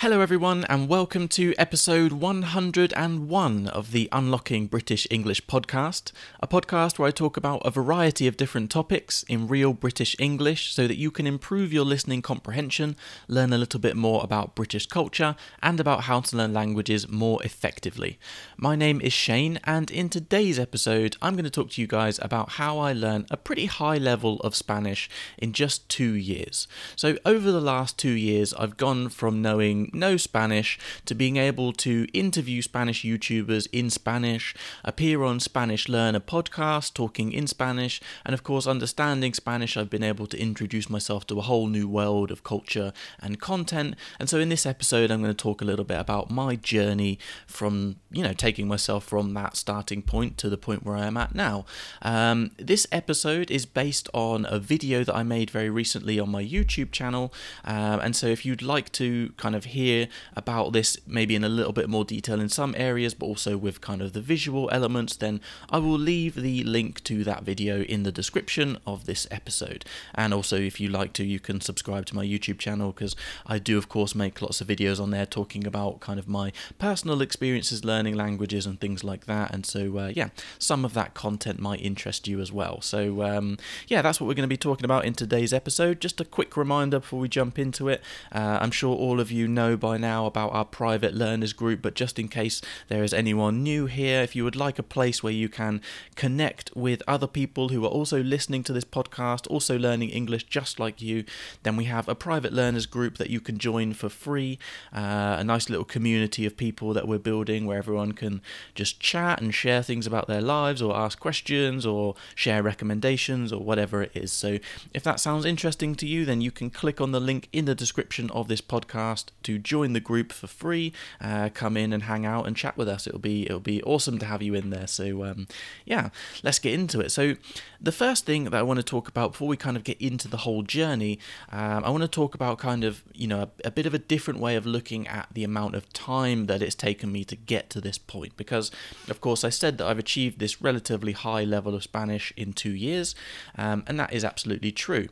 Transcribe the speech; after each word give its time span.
Hello, 0.00 0.22
everyone, 0.22 0.64
and 0.70 0.88
welcome 0.88 1.28
to 1.28 1.52
episode 1.58 2.12
101 2.12 3.68
of 3.68 3.92
the 3.92 4.08
Unlocking 4.10 4.66
British 4.66 5.06
English 5.10 5.44
podcast, 5.44 6.12
a 6.40 6.48
podcast 6.48 6.98
where 6.98 7.08
I 7.08 7.10
talk 7.10 7.36
about 7.36 7.60
a 7.66 7.70
variety 7.70 8.26
of 8.26 8.38
different 8.38 8.70
topics 8.70 9.24
in 9.24 9.46
real 9.46 9.74
British 9.74 10.16
English 10.18 10.72
so 10.72 10.86
that 10.86 10.96
you 10.96 11.10
can 11.10 11.26
improve 11.26 11.70
your 11.70 11.84
listening 11.84 12.22
comprehension, 12.22 12.96
learn 13.28 13.52
a 13.52 13.58
little 13.58 13.78
bit 13.78 13.94
more 13.94 14.24
about 14.24 14.54
British 14.54 14.86
culture, 14.86 15.36
and 15.62 15.78
about 15.78 16.04
how 16.04 16.20
to 16.20 16.34
learn 16.34 16.54
languages 16.54 17.06
more 17.06 17.42
effectively. 17.42 18.18
My 18.56 18.76
name 18.76 19.02
is 19.02 19.12
Shane, 19.12 19.60
and 19.64 19.90
in 19.90 20.08
today's 20.08 20.58
episode, 20.58 21.18
I'm 21.20 21.34
going 21.34 21.44
to 21.44 21.50
talk 21.50 21.72
to 21.72 21.80
you 21.82 21.86
guys 21.86 22.18
about 22.22 22.52
how 22.52 22.78
I 22.78 22.94
learn 22.94 23.26
a 23.30 23.36
pretty 23.36 23.66
high 23.66 23.98
level 23.98 24.40
of 24.40 24.54
Spanish 24.54 25.10
in 25.36 25.52
just 25.52 25.90
two 25.90 26.14
years. 26.14 26.66
So, 26.96 27.18
over 27.26 27.52
the 27.52 27.60
last 27.60 27.98
two 27.98 28.12
years, 28.12 28.54
I've 28.54 28.78
gone 28.78 29.10
from 29.10 29.42
knowing 29.42 29.89
no 29.94 30.16
Spanish 30.16 30.78
to 31.06 31.14
being 31.14 31.36
able 31.36 31.72
to 31.72 32.06
interview 32.12 32.62
Spanish 32.62 33.02
YouTubers 33.02 33.68
in 33.72 33.90
Spanish, 33.90 34.54
appear 34.84 35.22
on 35.22 35.40
Spanish 35.40 35.88
Learner 35.88 36.20
podcast 36.20 36.94
talking 36.94 37.32
in 37.32 37.46
Spanish, 37.46 38.00
and 38.24 38.34
of 38.34 38.42
course, 38.42 38.66
understanding 38.66 39.34
Spanish, 39.34 39.76
I've 39.76 39.90
been 39.90 40.02
able 40.02 40.26
to 40.26 40.40
introduce 40.40 40.88
myself 40.88 41.26
to 41.28 41.38
a 41.38 41.42
whole 41.42 41.66
new 41.66 41.88
world 41.88 42.30
of 42.30 42.42
culture 42.42 42.92
and 43.20 43.40
content. 43.40 43.96
And 44.18 44.28
so, 44.28 44.38
in 44.38 44.48
this 44.48 44.66
episode, 44.66 45.10
I'm 45.10 45.22
going 45.22 45.34
to 45.34 45.42
talk 45.42 45.60
a 45.60 45.64
little 45.64 45.84
bit 45.84 45.98
about 45.98 46.30
my 46.30 46.56
journey 46.56 47.18
from, 47.46 47.96
you 48.10 48.22
know, 48.22 48.32
taking 48.32 48.68
myself 48.68 49.04
from 49.04 49.34
that 49.34 49.56
starting 49.56 50.02
point 50.02 50.38
to 50.38 50.48
the 50.48 50.58
point 50.58 50.84
where 50.84 50.96
I 50.96 51.06
am 51.06 51.16
at 51.16 51.34
now. 51.34 51.64
Um, 52.02 52.50
this 52.58 52.86
episode 52.92 53.50
is 53.50 53.66
based 53.66 54.08
on 54.14 54.46
a 54.48 54.58
video 54.58 55.04
that 55.04 55.14
I 55.14 55.22
made 55.22 55.50
very 55.50 55.70
recently 55.70 56.18
on 56.20 56.30
my 56.30 56.44
YouTube 56.44 56.92
channel. 56.92 57.32
Um, 57.64 58.00
and 58.00 58.16
so, 58.16 58.26
if 58.26 58.44
you'd 58.44 58.62
like 58.62 58.92
to 58.92 59.32
kind 59.36 59.54
of 59.56 59.64
hear 59.66 59.79
hear 59.80 60.08
about 60.36 60.72
this 60.72 60.98
maybe 61.06 61.34
in 61.34 61.44
a 61.44 61.48
little 61.48 61.72
bit 61.72 61.88
more 61.88 62.04
detail 62.04 62.40
in 62.40 62.48
some 62.48 62.74
areas, 62.76 63.14
but 63.14 63.26
also 63.26 63.56
with 63.56 63.80
kind 63.80 64.02
of 64.02 64.12
the 64.12 64.20
visual 64.20 64.68
elements, 64.70 65.16
then 65.16 65.40
I 65.70 65.78
will 65.78 65.98
leave 65.98 66.34
the 66.34 66.62
link 66.64 67.02
to 67.04 67.24
that 67.24 67.42
video 67.42 67.82
in 67.82 68.02
the 68.02 68.12
description 68.12 68.78
of 68.86 69.06
this 69.06 69.26
episode. 69.30 69.84
And 70.14 70.32
also, 70.34 70.56
if 70.56 70.80
you 70.80 70.88
like 70.88 71.12
to, 71.14 71.24
you 71.24 71.40
can 71.40 71.60
subscribe 71.60 72.06
to 72.06 72.16
my 72.16 72.24
YouTube 72.24 72.58
channel 72.58 72.92
because 72.92 73.16
I 73.46 73.58
do, 73.58 73.78
of 73.78 73.88
course, 73.88 74.14
make 74.14 74.42
lots 74.42 74.60
of 74.60 74.66
videos 74.66 75.00
on 75.00 75.10
there 75.10 75.26
talking 75.26 75.66
about 75.66 76.00
kind 76.00 76.18
of 76.18 76.28
my 76.28 76.52
personal 76.78 77.22
experiences 77.22 77.84
learning 77.84 78.14
languages 78.16 78.66
and 78.66 78.80
things 78.80 79.02
like 79.02 79.26
that. 79.26 79.52
And 79.54 79.64
so, 79.64 79.96
uh, 79.98 80.12
yeah, 80.14 80.28
some 80.58 80.84
of 80.84 80.94
that 80.94 81.14
content 81.14 81.60
might 81.60 81.80
interest 81.80 82.28
you 82.28 82.40
as 82.40 82.52
well. 82.52 82.80
So, 82.80 83.22
um, 83.22 83.58
yeah, 83.88 84.02
that's 84.02 84.20
what 84.20 84.26
we're 84.26 84.34
going 84.34 84.48
to 84.50 84.56
be 84.56 84.56
talking 84.56 84.84
about 84.84 85.04
in 85.04 85.14
today's 85.14 85.52
episode. 85.52 86.00
Just 86.00 86.20
a 86.20 86.24
quick 86.24 86.56
reminder 86.56 87.00
before 87.00 87.20
we 87.20 87.28
jump 87.28 87.58
into 87.58 87.88
it. 87.88 88.02
Uh, 88.32 88.58
I'm 88.60 88.70
sure 88.70 88.94
all 88.94 89.20
of 89.20 89.30
you 89.30 89.48
know 89.48 89.69
know 89.70 89.76
by 89.76 89.96
now 89.96 90.26
about 90.26 90.52
our 90.52 90.64
private 90.64 91.14
learners 91.14 91.52
group, 91.52 91.82
but 91.82 91.94
just 91.94 92.18
in 92.18 92.28
case 92.28 92.60
there 92.88 93.04
is 93.04 93.14
anyone 93.14 93.62
new 93.62 93.86
here, 93.86 94.22
if 94.22 94.34
you 94.34 94.44
would 94.44 94.56
like 94.56 94.78
a 94.78 94.82
place 94.82 95.22
where 95.22 95.32
you 95.32 95.48
can 95.48 95.80
connect 96.16 96.70
with 96.74 97.02
other 97.06 97.26
people 97.26 97.68
who 97.68 97.84
are 97.84 97.88
also 97.88 98.22
listening 98.22 98.62
to 98.64 98.72
this 98.72 98.84
podcast, 98.84 99.46
also 99.48 99.78
learning 99.78 100.10
English 100.10 100.44
just 100.44 100.80
like 100.80 101.00
you, 101.00 101.24
then 101.62 101.76
we 101.76 101.84
have 101.84 102.08
a 102.08 102.14
private 102.14 102.52
learners 102.52 102.86
group 102.86 103.18
that 103.18 103.30
you 103.30 103.40
can 103.40 103.58
join 103.58 103.92
for 103.92 104.08
free. 104.08 104.58
Uh, 104.92 105.36
a 105.38 105.44
nice 105.44 105.70
little 105.70 105.84
community 105.84 106.46
of 106.46 106.56
people 106.56 106.92
that 106.92 107.06
we're 107.06 107.18
building 107.18 107.66
where 107.66 107.78
everyone 107.78 108.12
can 108.12 108.42
just 108.74 109.00
chat 109.00 109.40
and 109.40 109.54
share 109.54 109.82
things 109.82 110.06
about 110.06 110.26
their 110.26 110.40
lives 110.40 110.82
or 110.82 110.96
ask 110.96 111.18
questions 111.20 111.86
or 111.86 112.14
share 112.34 112.62
recommendations 112.62 113.52
or 113.52 113.62
whatever 113.62 114.02
it 114.02 114.12
is. 114.14 114.32
So 114.32 114.58
if 114.92 115.02
that 115.04 115.20
sounds 115.20 115.44
interesting 115.44 115.94
to 115.96 116.06
you, 116.06 116.24
then 116.24 116.40
you 116.40 116.50
can 116.50 116.70
click 116.70 117.00
on 117.00 117.12
the 117.12 117.20
link 117.20 117.48
in 117.52 117.64
the 117.64 117.74
description 117.74 118.30
of 118.30 118.48
this 118.48 118.60
podcast 118.60 119.26
to 119.44 119.59
join 119.62 119.92
the 119.92 120.00
group 120.00 120.32
for 120.32 120.46
free. 120.46 120.92
Uh, 121.20 121.50
come 121.52 121.76
in 121.76 121.92
and 121.92 122.04
hang 122.04 122.26
out 122.26 122.46
and 122.46 122.56
chat 122.56 122.76
with 122.76 122.88
us. 122.88 123.06
It'll 123.06 123.18
be 123.18 123.44
it'll 123.44 123.60
be 123.60 123.82
awesome 123.82 124.18
to 124.18 124.26
have 124.26 124.42
you 124.42 124.54
in 124.54 124.70
there. 124.70 124.86
So 124.86 125.24
um, 125.24 125.46
yeah, 125.84 126.10
let's 126.42 126.58
get 126.58 126.74
into 126.74 127.00
it. 127.00 127.10
So 127.10 127.36
the 127.80 127.92
first 127.92 128.26
thing 128.26 128.44
that 128.44 128.54
I 128.54 128.62
want 128.62 128.78
to 128.78 128.84
talk 128.84 129.08
about 129.08 129.32
before 129.32 129.48
we 129.48 129.56
kind 129.56 129.76
of 129.76 129.84
get 129.84 130.00
into 130.00 130.28
the 130.28 130.38
whole 130.38 130.62
journey, 130.62 131.18
um, 131.50 131.84
I 131.84 131.90
want 131.90 132.02
to 132.02 132.08
talk 132.08 132.34
about 132.34 132.58
kind 132.58 132.84
of 132.84 133.02
you 133.14 133.26
know 133.26 133.42
a, 133.42 133.68
a 133.68 133.70
bit 133.70 133.86
of 133.86 133.94
a 133.94 133.98
different 133.98 134.40
way 134.40 134.56
of 134.56 134.66
looking 134.66 135.06
at 135.06 135.28
the 135.32 135.44
amount 135.44 135.74
of 135.74 135.92
time 135.92 136.46
that 136.46 136.62
it's 136.62 136.74
taken 136.74 137.12
me 137.12 137.24
to 137.24 137.36
get 137.36 137.70
to 137.70 137.80
this 137.80 137.98
point. 137.98 138.36
Because 138.36 138.70
of 139.08 139.20
course 139.20 139.44
I 139.44 139.50
said 139.50 139.78
that 139.78 139.86
I've 139.86 139.98
achieved 139.98 140.38
this 140.38 140.60
relatively 140.60 141.12
high 141.12 141.44
level 141.44 141.74
of 141.74 141.82
Spanish 141.82 142.32
in 142.36 142.52
two 142.52 142.74
years, 142.74 143.14
um, 143.56 143.84
and 143.86 143.98
that 143.98 144.12
is 144.12 144.24
absolutely 144.24 144.72
true. 144.72 145.08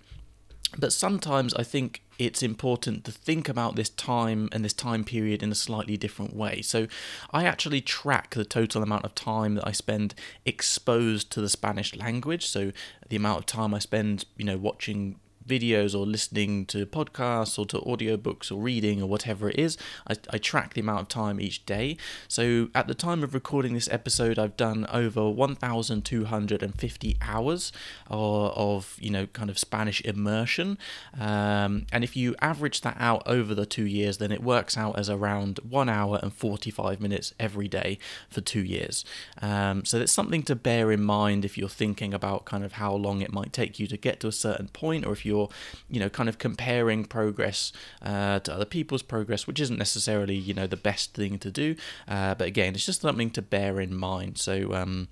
But 0.77 0.93
sometimes 0.93 1.55
I 1.55 1.63
think 1.63 2.03
it's 2.19 2.43
important 2.43 3.05
to 3.05 3.13
think 3.13 3.49
about 3.49 3.77
this 3.77 3.89
time 3.89 4.49
and 4.53 4.65
this 4.65 4.73
time 4.73 5.05
period 5.05 5.43
in 5.43 5.53
a 5.53 5.55
slightly 5.55 5.97
different 5.97 6.35
way. 6.35 6.63
So 6.63 6.89
I 7.33 7.45
actually 7.45 7.81
track 7.81 8.35
the 8.35 8.45
total 8.45 8.83
amount 8.83 9.05
of 9.05 9.15
time 9.15 9.55
that 9.55 9.67
I 9.67 9.73
spend 9.73 10.15
exposed 10.45 11.31
to 11.33 11.41
the 11.41 11.49
Spanish 11.49 11.95
language. 11.95 12.47
So 12.47 12.73
the 13.09 13.17
amount 13.17 13.39
of 13.39 13.47
time 13.47 13.73
I 13.73 13.79
spend, 13.79 14.25
you 14.37 14.45
know, 14.45 14.59
watching 14.59 15.21
videos 15.49 15.95
or 15.99 16.07
listening 16.07 16.67
to 16.67 16.87
podcasts 16.87 17.59
or 17.59 17.67
to 17.67 17.79
audiobooks 17.79 18.53
or 18.53 18.57
reading 18.57 19.03
or 19.03 19.09
whatever 19.09 19.49
it 19.49 19.59
is. 19.59 19.79
I, 20.07 20.17
I 20.31 20.39
track 20.39 20.75
the 20.75 20.81
amount 20.81 21.01
of 21.01 21.09
time 21.09 21.41
each 21.41 21.65
day. 21.67 21.97
So 22.29 22.69
at 22.75 22.87
the 22.87 22.95
time 22.95 23.23
of 23.23 23.35
recording 23.35 23.75
this 23.75 23.89
episode, 23.91 24.39
I've 24.39 24.57
done 24.57 24.87
over 24.93 25.29
1,250 25.31 27.17
hours 27.23 27.73
of, 28.09 28.53
of, 28.57 28.97
you 29.01 29.11
know, 29.11 29.27
kind 29.27 29.51
of 29.51 29.59
Spanish 29.59 30.01
immersion. 30.03 30.79
Um, 31.19 31.87
and 31.93 32.05
if 32.05 32.17
you 32.17 32.35
average 32.41 32.83
that 32.83 32.97
out 32.99 33.23
over 33.27 33.55
the 33.55 33.67
two 33.67 33.87
years, 33.87 34.19
then 34.19 34.33
it 34.33 34.43
works 34.43 34.77
out 34.77 34.99
as 34.99 35.09
around 35.09 35.61
one 35.69 35.89
hour 35.89 36.19
and 36.23 36.33
45 36.33 37.01
minutes 37.01 37.35
every 37.39 37.69
day 37.69 37.99
for 38.29 38.41
two 38.41 38.63
years. 38.63 39.05
Um, 39.41 39.85
so 39.85 39.99
that's 39.99 40.13
something 40.13 40.43
to 40.45 40.55
bear 40.55 40.93
in 40.93 41.03
mind 41.03 41.45
if 41.45 41.57
you're 41.57 41.69
thinking 41.69 42.13
about 42.13 42.45
kind 42.45 42.65
of 42.65 42.73
how 42.73 42.95
long 42.95 43.23
it 43.23 43.33
might 43.33 43.53
take 43.53 43.79
you 43.79 43.87
to 43.87 43.97
get 43.97 44.21
to 44.21 44.29
a 44.29 44.33
certain 44.33 44.69
point 44.69 45.07
or 45.07 45.13
if 45.13 45.25
you're 45.25 45.38
you're, 45.39 45.49
you 45.89 46.01
know, 46.01 46.09
kind 46.09 46.29
of 46.29 46.39
comparing 46.39 47.05
progress 47.05 47.73
uh, 48.03 48.39
to 48.41 48.55
other 48.55 48.65
people's 48.65 49.03
progress, 49.03 49.47
which 49.47 49.61
isn't 49.61 49.79
necessarily, 49.79 50.37
you 50.37 50.55
know, 50.55 50.67
the 50.67 50.77
best 50.77 51.15
thing 51.15 51.39
to 51.39 51.51
do. 51.51 51.77
Uh, 52.07 52.35
but 52.35 52.47
again, 52.47 52.75
it's 52.75 52.87
just 52.87 53.03
something 53.03 53.31
to 53.31 53.43
bear 53.43 53.81
in 53.81 53.95
mind. 53.95 54.39
So, 54.39 54.75
um, 54.75 55.09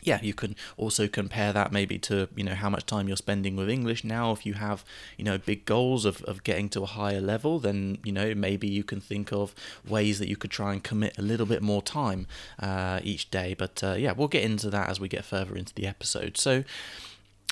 yeah, 0.00 0.20
you 0.22 0.32
can 0.32 0.54
also 0.76 1.08
compare 1.08 1.52
that 1.52 1.72
maybe 1.72 1.98
to 1.98 2.28
you 2.36 2.44
know 2.44 2.54
how 2.54 2.70
much 2.70 2.86
time 2.86 3.08
you're 3.08 3.16
spending 3.16 3.56
with 3.56 3.68
English 3.68 4.04
now. 4.04 4.30
If 4.30 4.46
you 4.46 4.54
have 4.54 4.84
you 5.16 5.24
know 5.24 5.38
big 5.38 5.64
goals 5.64 6.04
of, 6.04 6.22
of 6.22 6.44
getting 6.44 6.68
to 6.70 6.82
a 6.82 6.86
higher 6.86 7.20
level, 7.20 7.58
then 7.58 7.98
you 8.04 8.12
know 8.12 8.32
maybe 8.34 8.68
you 8.68 8.84
can 8.84 9.00
think 9.00 9.32
of 9.32 9.54
ways 9.86 10.20
that 10.20 10.28
you 10.28 10.36
could 10.36 10.52
try 10.52 10.72
and 10.72 10.84
commit 10.84 11.18
a 11.18 11.22
little 11.22 11.46
bit 11.46 11.62
more 11.62 11.82
time 11.82 12.26
uh, 12.60 13.00
each 13.02 13.30
day. 13.30 13.54
But 13.58 13.82
uh, 13.82 13.94
yeah, 13.98 14.12
we'll 14.12 14.28
get 14.28 14.44
into 14.44 14.70
that 14.70 14.88
as 14.88 15.00
we 15.00 15.08
get 15.08 15.24
further 15.24 15.56
into 15.56 15.74
the 15.74 15.86
episode. 15.86 16.36
So 16.36 16.62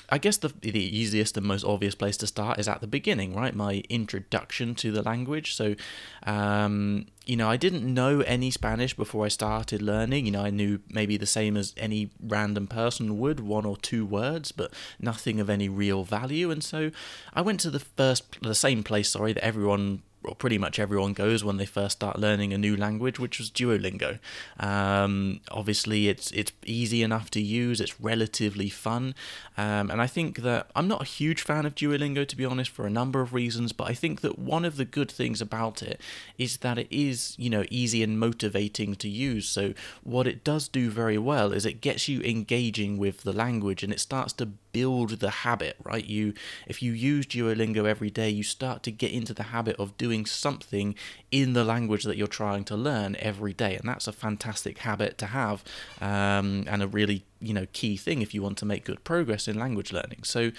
I 0.09 0.17
guess 0.17 0.37
the, 0.37 0.53
the 0.61 0.79
easiest 0.79 1.35
and 1.37 1.45
most 1.45 1.65
obvious 1.65 1.95
place 1.95 2.17
to 2.17 2.27
start 2.27 2.59
is 2.59 2.67
at 2.67 2.81
the 2.81 2.87
beginning, 2.87 3.35
right? 3.35 3.53
My 3.53 3.83
introduction 3.89 4.73
to 4.75 4.91
the 4.91 5.01
language. 5.01 5.53
So, 5.53 5.75
um, 6.23 7.07
you 7.25 7.35
know, 7.35 7.49
I 7.49 7.57
didn't 7.57 7.83
know 7.93 8.21
any 8.21 8.49
Spanish 8.49 8.93
before 8.93 9.25
I 9.25 9.27
started 9.27 9.81
learning. 9.81 10.25
You 10.25 10.31
know, 10.31 10.43
I 10.43 10.49
knew 10.49 10.79
maybe 10.89 11.17
the 11.17 11.25
same 11.25 11.57
as 11.57 11.73
any 11.75 12.09
random 12.21 12.67
person 12.67 13.19
would, 13.19 13.41
one 13.41 13.65
or 13.65 13.75
two 13.75 14.05
words, 14.05 14.53
but 14.53 14.73
nothing 14.99 15.39
of 15.39 15.49
any 15.49 15.67
real 15.67 16.05
value. 16.05 16.51
And 16.51 16.63
so 16.63 16.91
I 17.33 17.41
went 17.41 17.59
to 17.61 17.69
the 17.69 17.79
first, 17.79 18.41
the 18.41 18.55
same 18.55 18.83
place, 18.83 19.09
sorry, 19.09 19.33
that 19.33 19.43
everyone 19.43 20.03
well, 20.27 20.35
pretty 20.35 20.57
much 20.57 20.77
everyone 20.77 21.13
goes 21.13 21.43
when 21.43 21.55
they 21.55 21.65
first 21.65 21.97
start 21.97 22.19
learning 22.19 22.53
a 22.53 22.57
new 22.57 22.75
language, 22.75 23.17
which 23.17 23.39
was 23.39 23.49
Duolingo. 23.49 24.19
Um, 24.59 25.39
obviously, 25.49 26.09
it's 26.09 26.31
it's 26.31 26.51
easy 26.65 27.01
enough 27.01 27.31
to 27.31 27.41
use. 27.41 27.79
It's 27.79 27.99
relatively 27.99 28.69
fun, 28.69 29.15
um, 29.57 29.89
and 29.89 30.01
I 30.01 30.07
think 30.07 30.41
that 30.41 30.69
I'm 30.75 30.87
not 30.87 31.01
a 31.01 31.05
huge 31.05 31.41
fan 31.41 31.65
of 31.65 31.75
Duolingo 31.75 32.27
to 32.27 32.35
be 32.35 32.43
honest 32.43 32.71
for 32.71 32.85
a 32.85 32.89
number 32.89 33.21
of 33.21 33.33
reasons. 33.33 33.71
But 33.71 33.89
I 33.89 33.93
think 33.93 34.19
that 34.21 34.37
one 34.37 34.65
of 34.65 34.75
the 34.75 34.85
good 34.85 35.09
things 35.09 35.41
about 35.41 35.81
it 35.81 36.01
is 36.37 36.57
that 36.57 36.77
it 36.77 36.87
is 36.91 37.35
you 37.39 37.49
know 37.49 37.63
easy 37.69 38.03
and 38.03 38.19
motivating 38.19 38.95
to 38.95 39.07
use. 39.07 39.47
So 39.47 39.73
what 40.03 40.27
it 40.27 40.43
does 40.43 40.67
do 40.67 40.89
very 40.89 41.17
well 41.17 41.53
is 41.53 41.65
it 41.65 41.79
gets 41.79 42.09
you 42.09 42.21
engaging 42.21 42.97
with 42.97 43.23
the 43.23 43.33
language, 43.33 43.81
and 43.81 43.93
it 43.93 44.01
starts 44.01 44.33
to 44.33 44.49
build 44.71 45.19
the 45.19 45.29
habit, 45.29 45.75
right? 45.83 46.05
You 46.05 46.33
if 46.67 46.81
you 46.81 46.91
use 46.91 47.25
Duolingo 47.25 47.85
every 47.85 48.09
day, 48.09 48.29
you 48.29 48.43
start 48.43 48.83
to 48.83 48.91
get 48.91 49.11
into 49.11 49.33
the 49.33 49.43
habit 49.43 49.75
of 49.77 49.97
doing 49.97 50.25
something 50.25 50.95
in 51.31 51.53
the 51.53 51.63
language 51.63 52.03
that 52.03 52.17
you're 52.17 52.27
trying 52.27 52.63
to 52.65 52.75
learn 52.75 53.15
every 53.19 53.53
day, 53.53 53.75
and 53.75 53.87
that's 53.87 54.07
a 54.07 54.11
fantastic 54.11 54.79
habit 54.79 55.17
to 55.17 55.27
have, 55.27 55.63
um, 56.01 56.63
and 56.67 56.81
a 56.81 56.87
really 56.87 57.23
you 57.39 57.53
know 57.53 57.67
key 57.73 57.97
thing 57.97 58.21
if 58.21 58.33
you 58.33 58.41
want 58.41 58.57
to 58.57 58.65
make 58.65 58.85
good 58.85 59.03
progress 59.03 59.47
in 59.47 59.57
language 59.57 59.91
learning. 59.91 60.23
So 60.23 60.51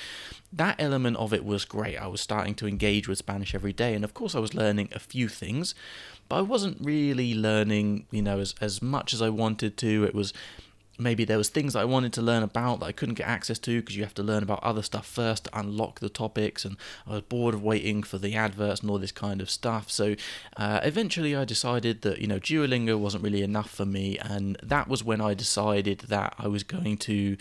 that 0.52 0.76
element 0.78 1.16
of 1.16 1.32
it 1.32 1.44
was 1.44 1.64
great. 1.64 1.96
I 1.96 2.06
was 2.06 2.20
starting 2.20 2.54
to 2.56 2.66
engage 2.66 3.08
with 3.08 3.18
Spanish 3.18 3.54
every 3.54 3.72
day, 3.72 3.94
and 3.94 4.04
of 4.04 4.14
course 4.14 4.34
I 4.34 4.40
was 4.40 4.54
learning 4.54 4.90
a 4.94 4.98
few 4.98 5.28
things, 5.28 5.74
but 6.28 6.36
I 6.36 6.42
wasn't 6.42 6.78
really 6.80 7.34
learning 7.34 8.06
you 8.10 8.22
know 8.22 8.38
as 8.40 8.54
as 8.60 8.82
much 8.82 9.12
as 9.14 9.22
I 9.22 9.28
wanted 9.28 9.76
to. 9.78 10.04
It 10.04 10.14
was 10.14 10.32
maybe 10.98 11.24
there 11.24 11.38
was 11.38 11.48
things 11.48 11.72
that 11.72 11.80
I 11.80 11.84
wanted 11.84 12.12
to 12.14 12.22
learn 12.22 12.42
about 12.42 12.80
that 12.80 12.86
I 12.86 12.92
couldn't 12.92 13.14
get 13.14 13.28
access 13.28 13.58
to 13.60 13.80
because 13.80 13.96
you 13.96 14.02
have 14.02 14.14
to 14.14 14.22
learn 14.22 14.42
about 14.42 14.62
other 14.62 14.82
stuff 14.82 15.06
first 15.06 15.44
to 15.44 15.58
unlock 15.58 16.00
the 16.00 16.08
topics 16.08 16.64
and 16.64 16.76
I 17.06 17.12
was 17.14 17.22
bored 17.22 17.54
of 17.54 17.62
waiting 17.62 18.02
for 18.02 18.18
the 18.18 18.34
adverts 18.34 18.80
and 18.80 18.90
all 18.90 18.98
this 18.98 19.12
kind 19.12 19.40
of 19.40 19.48
stuff. 19.48 19.90
So 19.90 20.16
uh, 20.56 20.80
eventually 20.82 21.36
I 21.36 21.44
decided 21.44 22.02
that 22.02 22.18
you 22.18 22.26
know 22.26 22.38
Duolingo 22.38 22.98
wasn't 22.98 23.22
really 23.22 23.42
enough 23.42 23.70
for 23.70 23.86
me 23.86 24.18
and 24.18 24.56
that 24.62 24.88
was 24.88 25.04
when 25.04 25.20
I 25.20 25.34
decided 25.34 26.00
that 26.08 26.34
I 26.38 26.48
was 26.48 26.64
going 26.64 26.96
to 26.98 27.36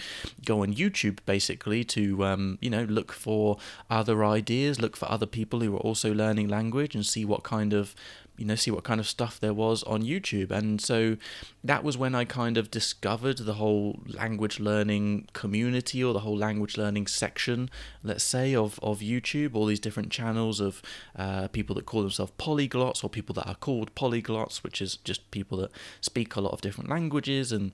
go 0.46 0.62
on 0.62 0.74
YouTube 0.74 1.20
basically 1.26 1.84
to 1.86 2.26
um, 2.26 2.58
you 2.62 2.70
know 2.70 2.84
look 2.84 3.12
for 3.12 3.58
other 3.90 4.24
ideas 4.24 4.80
look 4.80 4.96
for 4.96 5.10
other 5.12 5.26
people 5.26 5.62
who 5.62 5.72
were 5.72 5.80
also 5.80 6.14
learning 6.14 6.48
language 6.48 6.94
and 6.94 7.06
see 7.06 7.26
what 7.26 7.44
kind 7.44 7.74
of 7.74 7.96
you 8.38 8.46
know 8.46 8.56
see 8.56 8.72
what 8.72 8.84
kind 8.84 9.00
of 9.00 9.08
stuff 9.08 9.40
there 9.40 9.54
was 9.54 9.84
on 9.84 10.04
YouTube. 10.04 10.52
And 10.52 10.80
so 10.80 11.18
that 11.64 11.84
was 11.84 11.98
when 11.98 12.16
I 12.16 12.26
kind 12.26 12.58
of 12.58 12.72
discovered 12.72 13.40
the 13.40 13.56
whole 13.56 14.00
language 14.06 14.60
learning 14.60 15.28
community 15.34 16.04
or 16.04 16.14
the 16.14 16.20
whole 16.20 16.38
language 16.38 16.78
learning 16.78 17.08
section 17.08 17.70
let's 18.04 18.24
say 18.24 18.56
of 18.56 18.80
of 18.82 19.00
YouTube 19.00 19.56
all 19.56 19.66
these 19.66 19.80
different 19.80 20.12
channels 20.12 20.60
of 20.60 20.82
uh, 21.16 21.48
people 21.50 21.76
that 21.76 21.86
call 21.86 22.02
themselves 22.02 22.32
polyglots 22.38 23.04
or 23.04 23.10
people 23.10 23.34
that 23.34 23.48
are 23.48 23.56
called 23.56 23.94
polyglots 23.96 24.58
which 24.58 24.82
is 24.82 24.98
just 24.98 25.30
people 25.32 25.58
that 25.58 25.72
speak 26.02 26.36
a 26.36 26.42
lot 26.42 26.54
of 26.54 26.62
different 26.62 26.90
languages 26.90 27.52
and 27.52 27.72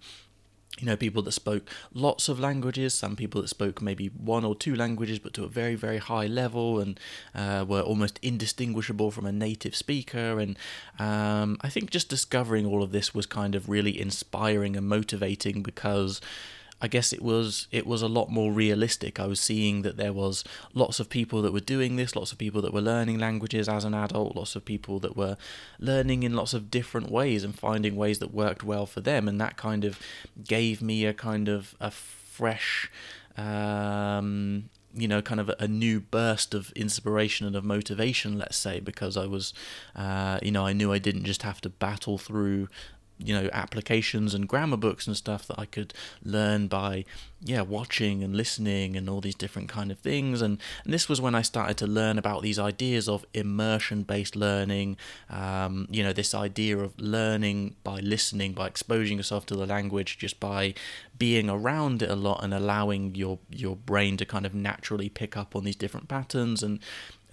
you 0.79 0.87
know, 0.87 0.95
people 0.95 1.21
that 1.21 1.31
spoke 1.33 1.69
lots 1.93 2.29
of 2.29 2.39
languages, 2.39 2.93
some 2.93 3.15
people 3.15 3.41
that 3.41 3.47
spoke 3.47 3.81
maybe 3.81 4.07
one 4.07 4.43
or 4.43 4.55
two 4.55 4.75
languages, 4.75 5.19
but 5.19 5.33
to 5.33 5.43
a 5.43 5.47
very, 5.47 5.75
very 5.75 5.99
high 5.99 6.25
level 6.25 6.79
and 6.79 6.99
uh, 7.35 7.63
were 7.67 7.81
almost 7.81 8.19
indistinguishable 8.23 9.11
from 9.11 9.25
a 9.25 9.31
native 9.31 9.75
speaker. 9.75 10.39
And 10.39 10.57
um, 10.97 11.57
I 11.61 11.69
think 11.69 11.91
just 11.91 12.09
discovering 12.09 12.65
all 12.65 12.81
of 12.81 12.91
this 12.91 13.13
was 13.13 13.27
kind 13.27 13.53
of 13.53 13.69
really 13.69 13.99
inspiring 13.99 14.75
and 14.75 14.87
motivating 14.87 15.61
because 15.61 16.19
I 16.83 16.87
guess 16.87 17.13
it 17.13 17.21
was 17.21 17.69
it 17.71 17.87
was 17.87 18.01
a 18.01 18.09
lot 18.09 18.29
more 18.29 18.51
realistic. 18.51 19.17
I 19.17 19.25
was 19.25 19.39
seeing 19.39 19.83
that 19.83 19.95
there 19.95 20.11
was 20.11 20.43
lots 20.73 20.99
of 20.99 21.09
people 21.09 21.41
that 21.41 21.53
were 21.53 21.61
doing 21.61 21.95
this, 21.95 22.13
lots 22.13 22.33
of 22.33 22.37
people 22.37 22.61
that 22.61 22.73
were 22.73 22.81
learning 22.81 23.19
languages 23.19 23.69
as 23.69 23.85
an 23.85 23.93
adult, 23.93 24.35
lots 24.35 24.57
of 24.57 24.65
people 24.65 24.99
that 24.99 25.15
were 25.15 25.37
learning 25.79 26.23
in 26.23 26.33
lots 26.33 26.53
of 26.53 26.69
different 26.69 27.09
ways 27.09 27.45
and 27.45 27.57
finding 27.57 27.95
ways 27.95 28.19
that 28.19 28.33
worked 28.33 28.65
well 28.65 28.85
for 28.85 28.99
them, 28.99 29.29
and 29.29 29.39
that 29.39 29.55
kind 29.55 29.85
of 29.85 29.97
gave 30.45 30.81
me 30.81 31.05
a 31.05 31.13
kind 31.13 31.47
of 31.47 31.73
a 31.79 31.89
fresh. 31.89 32.91
Um, 33.37 34.69
you 34.95 35.07
know, 35.07 35.23
kind 35.23 35.39
of 35.39 35.49
a, 35.57 35.67
new 35.67 35.99
burst 35.99 36.53
of 36.53 36.71
inspiration 36.73 37.47
and 37.47 37.55
of 37.55 37.63
motivation, 37.63 38.37
let's 38.37 38.55
say, 38.55 38.79
because 38.79 39.17
I 39.17 39.25
was, 39.25 39.51
uh, 39.95 40.37
you 40.43 40.51
know, 40.51 40.67
I 40.67 40.73
knew 40.73 40.93
I 40.93 40.99
didn't 40.99 41.23
just 41.23 41.41
have 41.41 41.59
to 41.61 41.69
battle 41.69 42.19
through 42.19 42.67
you 43.23 43.33
know 43.33 43.49
applications 43.53 44.33
and 44.33 44.47
grammar 44.47 44.77
books 44.77 45.07
and 45.07 45.15
stuff 45.15 45.47
that 45.47 45.59
I 45.59 45.65
could 45.65 45.93
learn 46.23 46.67
by 46.67 47.05
yeah 47.43 47.61
watching 47.61 48.23
and 48.23 48.35
listening 48.35 48.95
and 48.95 49.09
all 49.09 49.21
these 49.21 49.35
different 49.35 49.69
kind 49.69 49.91
of 49.91 49.99
things. 49.99 50.41
And, 50.41 50.59
and 50.83 50.93
this 50.93 51.09
was 51.09 51.19
when 51.19 51.35
I 51.35 51.41
started 51.41 51.77
to 51.77 51.87
learn 51.87 52.17
about 52.17 52.41
these 52.41 52.57
ideas 52.57 53.09
of 53.09 53.25
immersion 53.33 54.03
based 54.03 54.35
learning 54.35 54.97
um, 55.29 55.87
you 55.91 56.03
know 56.03 56.13
this 56.13 56.33
idea 56.33 56.77
of 56.77 56.99
learning 56.99 57.75
by 57.83 57.99
listening 57.99 58.53
by 58.53 58.67
exposing 58.67 59.17
yourself 59.17 59.45
to 59.47 59.55
the 59.55 59.65
language 59.65 60.17
just 60.17 60.39
by 60.39 60.73
being 61.17 61.49
around 61.49 62.01
it 62.01 62.09
a 62.09 62.15
lot 62.15 62.43
and 62.43 62.53
allowing 62.53 63.15
your 63.15 63.39
your 63.49 63.75
brain 63.75 64.17
to 64.17 64.25
kind 64.25 64.45
of 64.45 64.53
naturally 64.53 65.09
pick 65.09 65.37
up 65.37 65.55
on 65.55 65.63
these 65.63 65.75
different 65.75 66.07
patterns 66.07 66.63
and 66.63 66.79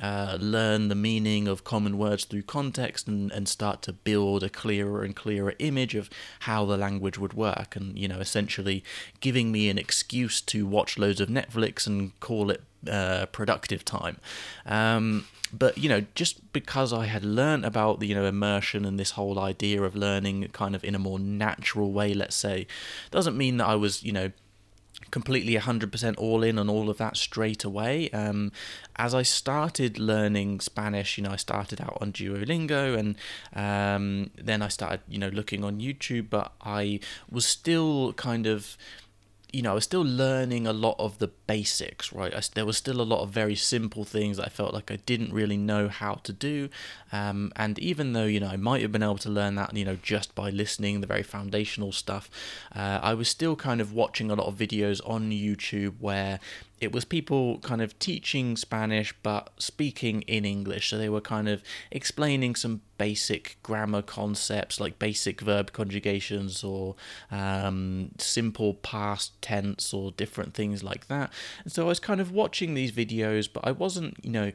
uh, 0.00 0.38
learn 0.40 0.88
the 0.88 0.94
meaning 0.94 1.46
of 1.46 1.62
common 1.62 1.98
words 1.98 2.24
through 2.24 2.42
context 2.42 3.06
and, 3.06 3.30
and 3.32 3.46
start 3.48 3.82
to 3.82 3.92
build 3.92 4.42
a 4.42 4.48
clearer 4.48 5.02
and 5.02 5.14
clearer 5.14 5.52
image 5.58 5.94
of 5.94 6.08
how 6.40 6.64
the 6.64 6.78
language 6.78 7.18
would 7.18 7.34
work. 7.34 7.76
And 7.76 7.98
you 7.98 8.08
know 8.08 8.18
essentially 8.18 8.82
giving 9.20 9.52
me 9.52 9.68
an 9.68 9.78
excuse 10.00 10.41
to 10.41 10.67
watch 10.67 10.99
loads 10.99 11.20
of 11.20 11.29
netflix 11.29 11.87
and 11.87 12.19
call 12.20 12.50
it 12.50 12.62
uh, 12.91 13.26
productive 13.26 13.85
time 13.85 14.17
um, 14.64 15.26
but 15.52 15.76
you 15.76 15.88
know 15.88 16.05
just 16.14 16.52
because 16.55 16.91
i 16.93 17.05
had 17.05 17.23
learned 17.23 17.64
about 17.67 18.00
the 18.00 18.06
you 18.06 18.14
know 18.14 18.25
immersion 18.25 18.87
and 18.87 18.99
this 18.99 19.11
whole 19.12 19.38
idea 19.38 19.82
of 19.82 19.94
learning 19.94 20.49
kind 20.52 20.75
of 20.75 20.82
in 20.82 20.94
a 20.94 20.99
more 20.99 21.19
natural 21.19 21.93
way 21.93 22.14
let's 22.14 22.37
say 22.37 22.67
doesn't 23.11 23.37
mean 23.37 23.58
that 23.58 23.67
i 23.67 23.75
was 23.75 24.02
you 24.02 24.12
know 24.12 24.31
completely 25.11 25.55
100% 25.55 26.14
all 26.19 26.43
in 26.43 26.58
on 26.58 26.69
all 26.69 26.88
of 26.88 26.99
that 26.99 27.17
straight 27.17 27.64
away. 27.64 28.11
Um, 28.11 28.52
as 28.97 29.14
I 29.14 29.23
started 29.23 29.99
learning 29.99 30.61
Spanish, 30.61 31.19
you 31.19 31.25
know, 31.25 31.31
I 31.31 31.37
started 31.37 31.81
out 31.81 31.99
on 32.00 32.12
Duolingo 32.12 32.99
and 32.99 33.17
um, 33.55 34.31
then 34.37 34.62
I 34.62 34.69
started, 34.69 35.00
you 35.08 35.19
know, 35.19 35.29
looking 35.29 35.64
on 35.64 35.81
YouTube, 35.81 36.31
but 36.31 36.52
I 36.62 37.00
was 37.31 37.47
still 37.47 38.12
kind 38.14 38.47
of 38.47 38.76
you 39.52 39.62
know, 39.62 39.73
I 39.73 39.75
was 39.75 39.85
still 39.85 40.05
learning 40.05 40.67
a 40.67 40.73
lot 40.73 40.97
of 40.99 41.19
the 41.19 41.29
basics, 41.29 42.12
right? 42.12 42.35
I, 42.35 42.41
there 42.55 42.67
was 42.67 42.76
still 42.76 43.00
a 43.00 43.02
lot 43.02 43.23
of 43.23 43.31
very 43.31 43.55
simple 43.55 44.05
things 44.05 44.38
I 44.38 44.49
felt 44.49 44.75
like 44.75 44.91
I 44.91 44.97
didn't 44.97 45.32
really 45.32 45.56
know 45.56 45.88
how 45.88 46.14
to 46.14 46.32
do. 46.32 46.69
Um, 47.12 47.52
and 47.56 47.79
even 47.79 48.12
though, 48.12 48.25
you 48.25 48.41
know, 48.41 48.49
I 48.49 48.56
might 48.56 48.82
have 48.82 48.93
been 48.93 49.02
able 49.02 49.19
to 49.19 49.31
learn 49.31 49.56
that, 49.56 49.76
you 49.76 49.85
know, 49.85 49.97
just 50.02 50.35
by 50.35 50.50
listening, 50.50 51.00
the 51.00 51.06
very 51.06 51.23
foundational 51.23 51.93
stuff, 51.93 52.31
uh, 52.75 53.00
I 53.02 53.14
was 53.14 53.29
still 53.29 53.56
kind 53.56 53.81
of 53.81 53.93
watching 53.93 54.31
a 54.31 54.35
lot 54.35 54.47
of 54.47 54.56
videos 54.56 55.00
on 55.08 55.31
YouTube 55.31 55.94
where 55.99 56.41
it 56.81 56.93
was 56.93 57.05
people 57.05 57.58
kind 57.58 57.82
of 57.82 57.99
teaching 57.99 58.56
Spanish 58.56 59.14
but 59.23 59.50
speaking 59.58 60.23
in 60.23 60.44
English. 60.44 60.88
So 60.88 60.99
they 60.99 61.08
were 61.08 61.20
kind 61.20 61.49
of 61.49 61.62
explaining 61.91 62.55
some 62.55 62.82
basic 63.00 63.56
grammar 63.62 64.02
concepts 64.02 64.79
like 64.79 64.99
basic 64.99 65.41
verb 65.41 65.73
conjugations 65.73 66.62
or 66.62 66.94
um, 67.31 68.11
simple 68.19 68.75
past 68.75 69.41
tense 69.41 69.94
or 69.94 70.12
different 70.12 70.52
things 70.52 70.85
like 70.85 71.08
that. 71.08 71.32
And 71.64 71.73
so 71.73 71.85
I 71.85 71.88
was 71.88 71.99
kind 71.99 72.20
of 72.20 72.31
watching 72.31 72.75
these 72.75 72.93
videos, 72.93 73.49
but 73.50 73.67
I 73.67 73.70
wasn't, 73.70 74.23
you 74.23 74.31
know, 74.31 74.52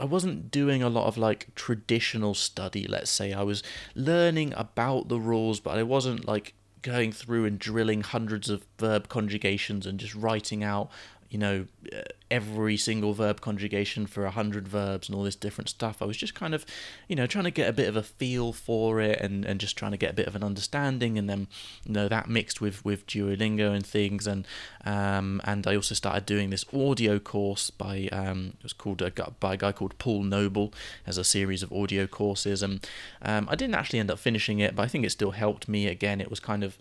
I 0.00 0.06
wasn't 0.06 0.50
doing 0.50 0.82
a 0.82 0.88
lot 0.88 1.06
of 1.06 1.18
like 1.18 1.54
traditional 1.54 2.32
study, 2.32 2.86
let's 2.88 3.10
say. 3.10 3.34
I 3.34 3.42
was 3.42 3.62
learning 3.94 4.54
about 4.56 5.08
the 5.08 5.20
rules, 5.20 5.60
but 5.60 5.76
I 5.76 5.82
wasn't 5.82 6.26
like 6.26 6.54
going 6.80 7.12
through 7.12 7.44
and 7.44 7.58
drilling 7.58 8.00
hundreds 8.00 8.48
of 8.48 8.66
verb 8.78 9.10
conjugations 9.10 9.84
and 9.84 10.00
just 10.00 10.14
writing 10.14 10.64
out 10.64 10.90
you 11.34 11.40
know, 11.40 11.66
uh, 11.92 12.02
every 12.30 12.76
single 12.76 13.12
verb 13.12 13.40
conjugation 13.40 14.06
for 14.06 14.24
a 14.24 14.30
hundred 14.30 14.68
verbs 14.68 15.08
and 15.08 15.16
all 15.16 15.24
this 15.24 15.34
different 15.34 15.68
stuff. 15.68 16.00
I 16.00 16.04
was 16.04 16.16
just 16.16 16.32
kind 16.32 16.54
of, 16.54 16.64
you 17.08 17.16
know, 17.16 17.26
trying 17.26 17.42
to 17.42 17.50
get 17.50 17.68
a 17.68 17.72
bit 17.72 17.88
of 17.88 17.96
a 17.96 18.04
feel 18.04 18.52
for 18.52 19.00
it 19.00 19.20
and, 19.20 19.44
and 19.44 19.58
just 19.58 19.76
trying 19.76 19.90
to 19.90 19.96
get 19.96 20.12
a 20.12 20.14
bit 20.14 20.28
of 20.28 20.36
an 20.36 20.44
understanding. 20.44 21.18
And 21.18 21.28
then, 21.28 21.48
you 21.84 21.92
know, 21.92 22.06
that 22.06 22.28
mixed 22.28 22.60
with, 22.60 22.84
with 22.84 23.04
Duolingo 23.08 23.74
and 23.74 23.84
things. 23.84 24.28
And 24.28 24.46
um, 24.84 25.40
and 25.42 25.66
I 25.66 25.74
also 25.74 25.96
started 25.96 26.24
doing 26.24 26.50
this 26.50 26.64
audio 26.72 27.18
course 27.18 27.68
by 27.70 28.08
um, 28.12 28.52
it 28.58 28.62
was 28.62 28.72
called 28.72 29.02
a, 29.02 29.10
by 29.40 29.54
a 29.54 29.56
guy 29.56 29.72
called 29.72 29.98
Paul 29.98 30.22
Noble 30.22 30.72
as 31.04 31.18
a 31.18 31.24
series 31.24 31.64
of 31.64 31.72
audio 31.72 32.06
courses. 32.06 32.62
And 32.62 32.86
um, 33.22 33.48
I 33.50 33.56
didn't 33.56 33.74
actually 33.74 33.98
end 33.98 34.12
up 34.12 34.20
finishing 34.20 34.60
it, 34.60 34.76
but 34.76 34.84
I 34.84 34.86
think 34.86 35.04
it 35.04 35.10
still 35.10 35.32
helped 35.32 35.68
me. 35.68 35.88
Again, 35.88 36.20
it 36.20 36.30
was 36.30 36.38
kind 36.38 36.62
of 36.62 36.78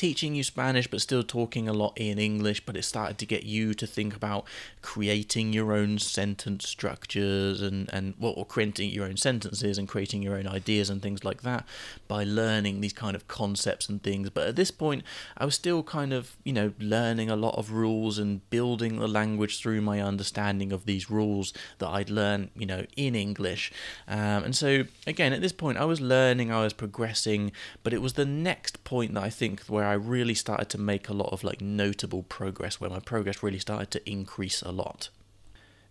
teaching 0.00 0.34
you 0.34 0.42
Spanish 0.42 0.86
but 0.86 0.98
still 0.98 1.22
talking 1.22 1.68
a 1.68 1.74
lot 1.74 1.92
in 1.94 2.18
English, 2.18 2.64
but 2.64 2.74
it 2.74 2.84
started 2.84 3.18
to 3.18 3.26
get 3.26 3.42
you 3.42 3.74
to 3.74 3.86
think 3.86 4.16
about 4.16 4.46
creating 4.80 5.52
your 5.52 5.74
own 5.74 5.98
sentence 5.98 6.66
structures 6.66 7.60
and, 7.60 7.90
and 7.92 8.14
well, 8.18 8.32
or 8.34 8.46
creating 8.46 8.88
your 8.88 9.04
own 9.04 9.18
sentences 9.18 9.76
and 9.76 9.86
creating 9.86 10.22
your 10.22 10.36
own 10.36 10.46
ideas 10.46 10.88
and 10.88 11.02
things 11.02 11.22
like 11.22 11.42
that 11.42 11.66
by 12.08 12.24
learning 12.24 12.80
these 12.80 12.94
kind 12.94 13.14
of 13.14 13.28
concepts 13.28 13.90
and 13.90 14.02
things. 14.02 14.30
But 14.30 14.48
at 14.48 14.56
this 14.56 14.70
point, 14.70 15.04
I 15.36 15.44
was 15.44 15.54
still 15.54 15.82
kind 15.82 16.14
of, 16.14 16.34
you 16.44 16.54
know, 16.54 16.72
learning 16.80 17.28
a 17.28 17.36
lot 17.36 17.58
of 17.58 17.70
rules 17.70 18.16
and 18.16 18.48
building 18.48 19.00
the 19.00 19.06
language 19.06 19.60
through 19.60 19.82
my 19.82 20.00
understanding 20.00 20.72
of 20.72 20.86
these 20.86 21.10
rules 21.10 21.52
that 21.76 21.88
I'd 21.88 22.08
learned, 22.08 22.48
you 22.56 22.64
know, 22.64 22.86
in 22.96 23.14
English. 23.14 23.70
Um, 24.08 24.44
and 24.44 24.56
so, 24.56 24.84
again, 25.06 25.34
at 25.34 25.42
this 25.42 25.52
point, 25.52 25.76
I 25.76 25.84
was 25.84 26.00
learning, 26.00 26.50
I 26.50 26.62
was 26.64 26.72
progressing, 26.72 27.52
but 27.82 27.92
it 27.92 28.00
was 28.00 28.14
the 28.14 28.24
next 28.24 28.82
point 28.82 29.12
that 29.12 29.22
I 29.22 29.28
think 29.28 29.60
where 29.64 29.89
I 29.90 29.94
really 29.94 30.34
started 30.34 30.68
to 30.70 30.78
make 30.78 31.08
a 31.08 31.12
lot 31.12 31.32
of 31.32 31.44
like 31.44 31.60
notable 31.60 32.22
progress, 32.22 32.80
where 32.80 32.90
my 32.90 33.00
progress 33.00 33.42
really 33.42 33.58
started 33.58 33.90
to 33.92 34.10
increase 34.10 34.62
a 34.62 34.72
lot. 34.72 35.10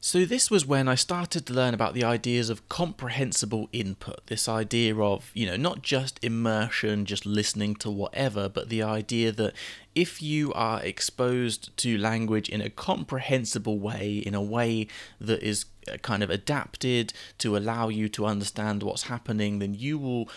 So, 0.02 0.24
this 0.24 0.50
was 0.50 0.66
when 0.66 0.88
I 0.88 0.96
started 0.96 1.46
to 1.46 1.54
learn 1.54 1.74
about 1.74 1.94
the 1.94 2.06
ideas 2.06 2.50
of 2.50 2.70
comprehensible 2.70 3.68
input. 3.74 4.26
This 4.28 4.48
idea 4.48 4.96
of, 4.96 5.30
you 5.34 5.46
know, 5.46 5.58
not 5.58 5.82
just 5.82 6.24
immersion, 6.24 7.04
just 7.04 7.26
listening 7.26 7.76
to 7.78 7.92
whatever, 7.92 8.48
but 8.48 8.70
the 8.70 8.82
idea 8.82 9.34
that 9.34 9.54
if 9.96 10.22
you 10.22 10.54
are 10.54 10.82
exposed 10.82 11.76
to 11.80 11.98
language 11.98 12.48
in 12.48 12.62
a 12.62 12.70
comprehensible 12.70 13.78
way, 13.78 14.24
in 14.26 14.34
a 14.34 14.42
way 14.42 14.88
that 15.20 15.44
is 15.44 15.66
uh, 15.92 15.98
kind 15.98 16.24
of 16.24 16.30
adapted 16.30 17.12
to 17.40 17.58
allow 17.58 17.90
you 17.90 18.08
to 18.08 18.26
understand 18.26 18.84
what's 18.84 19.04
happening, 19.04 19.60
then 19.60 19.74
you 19.74 19.98
will 19.98 20.30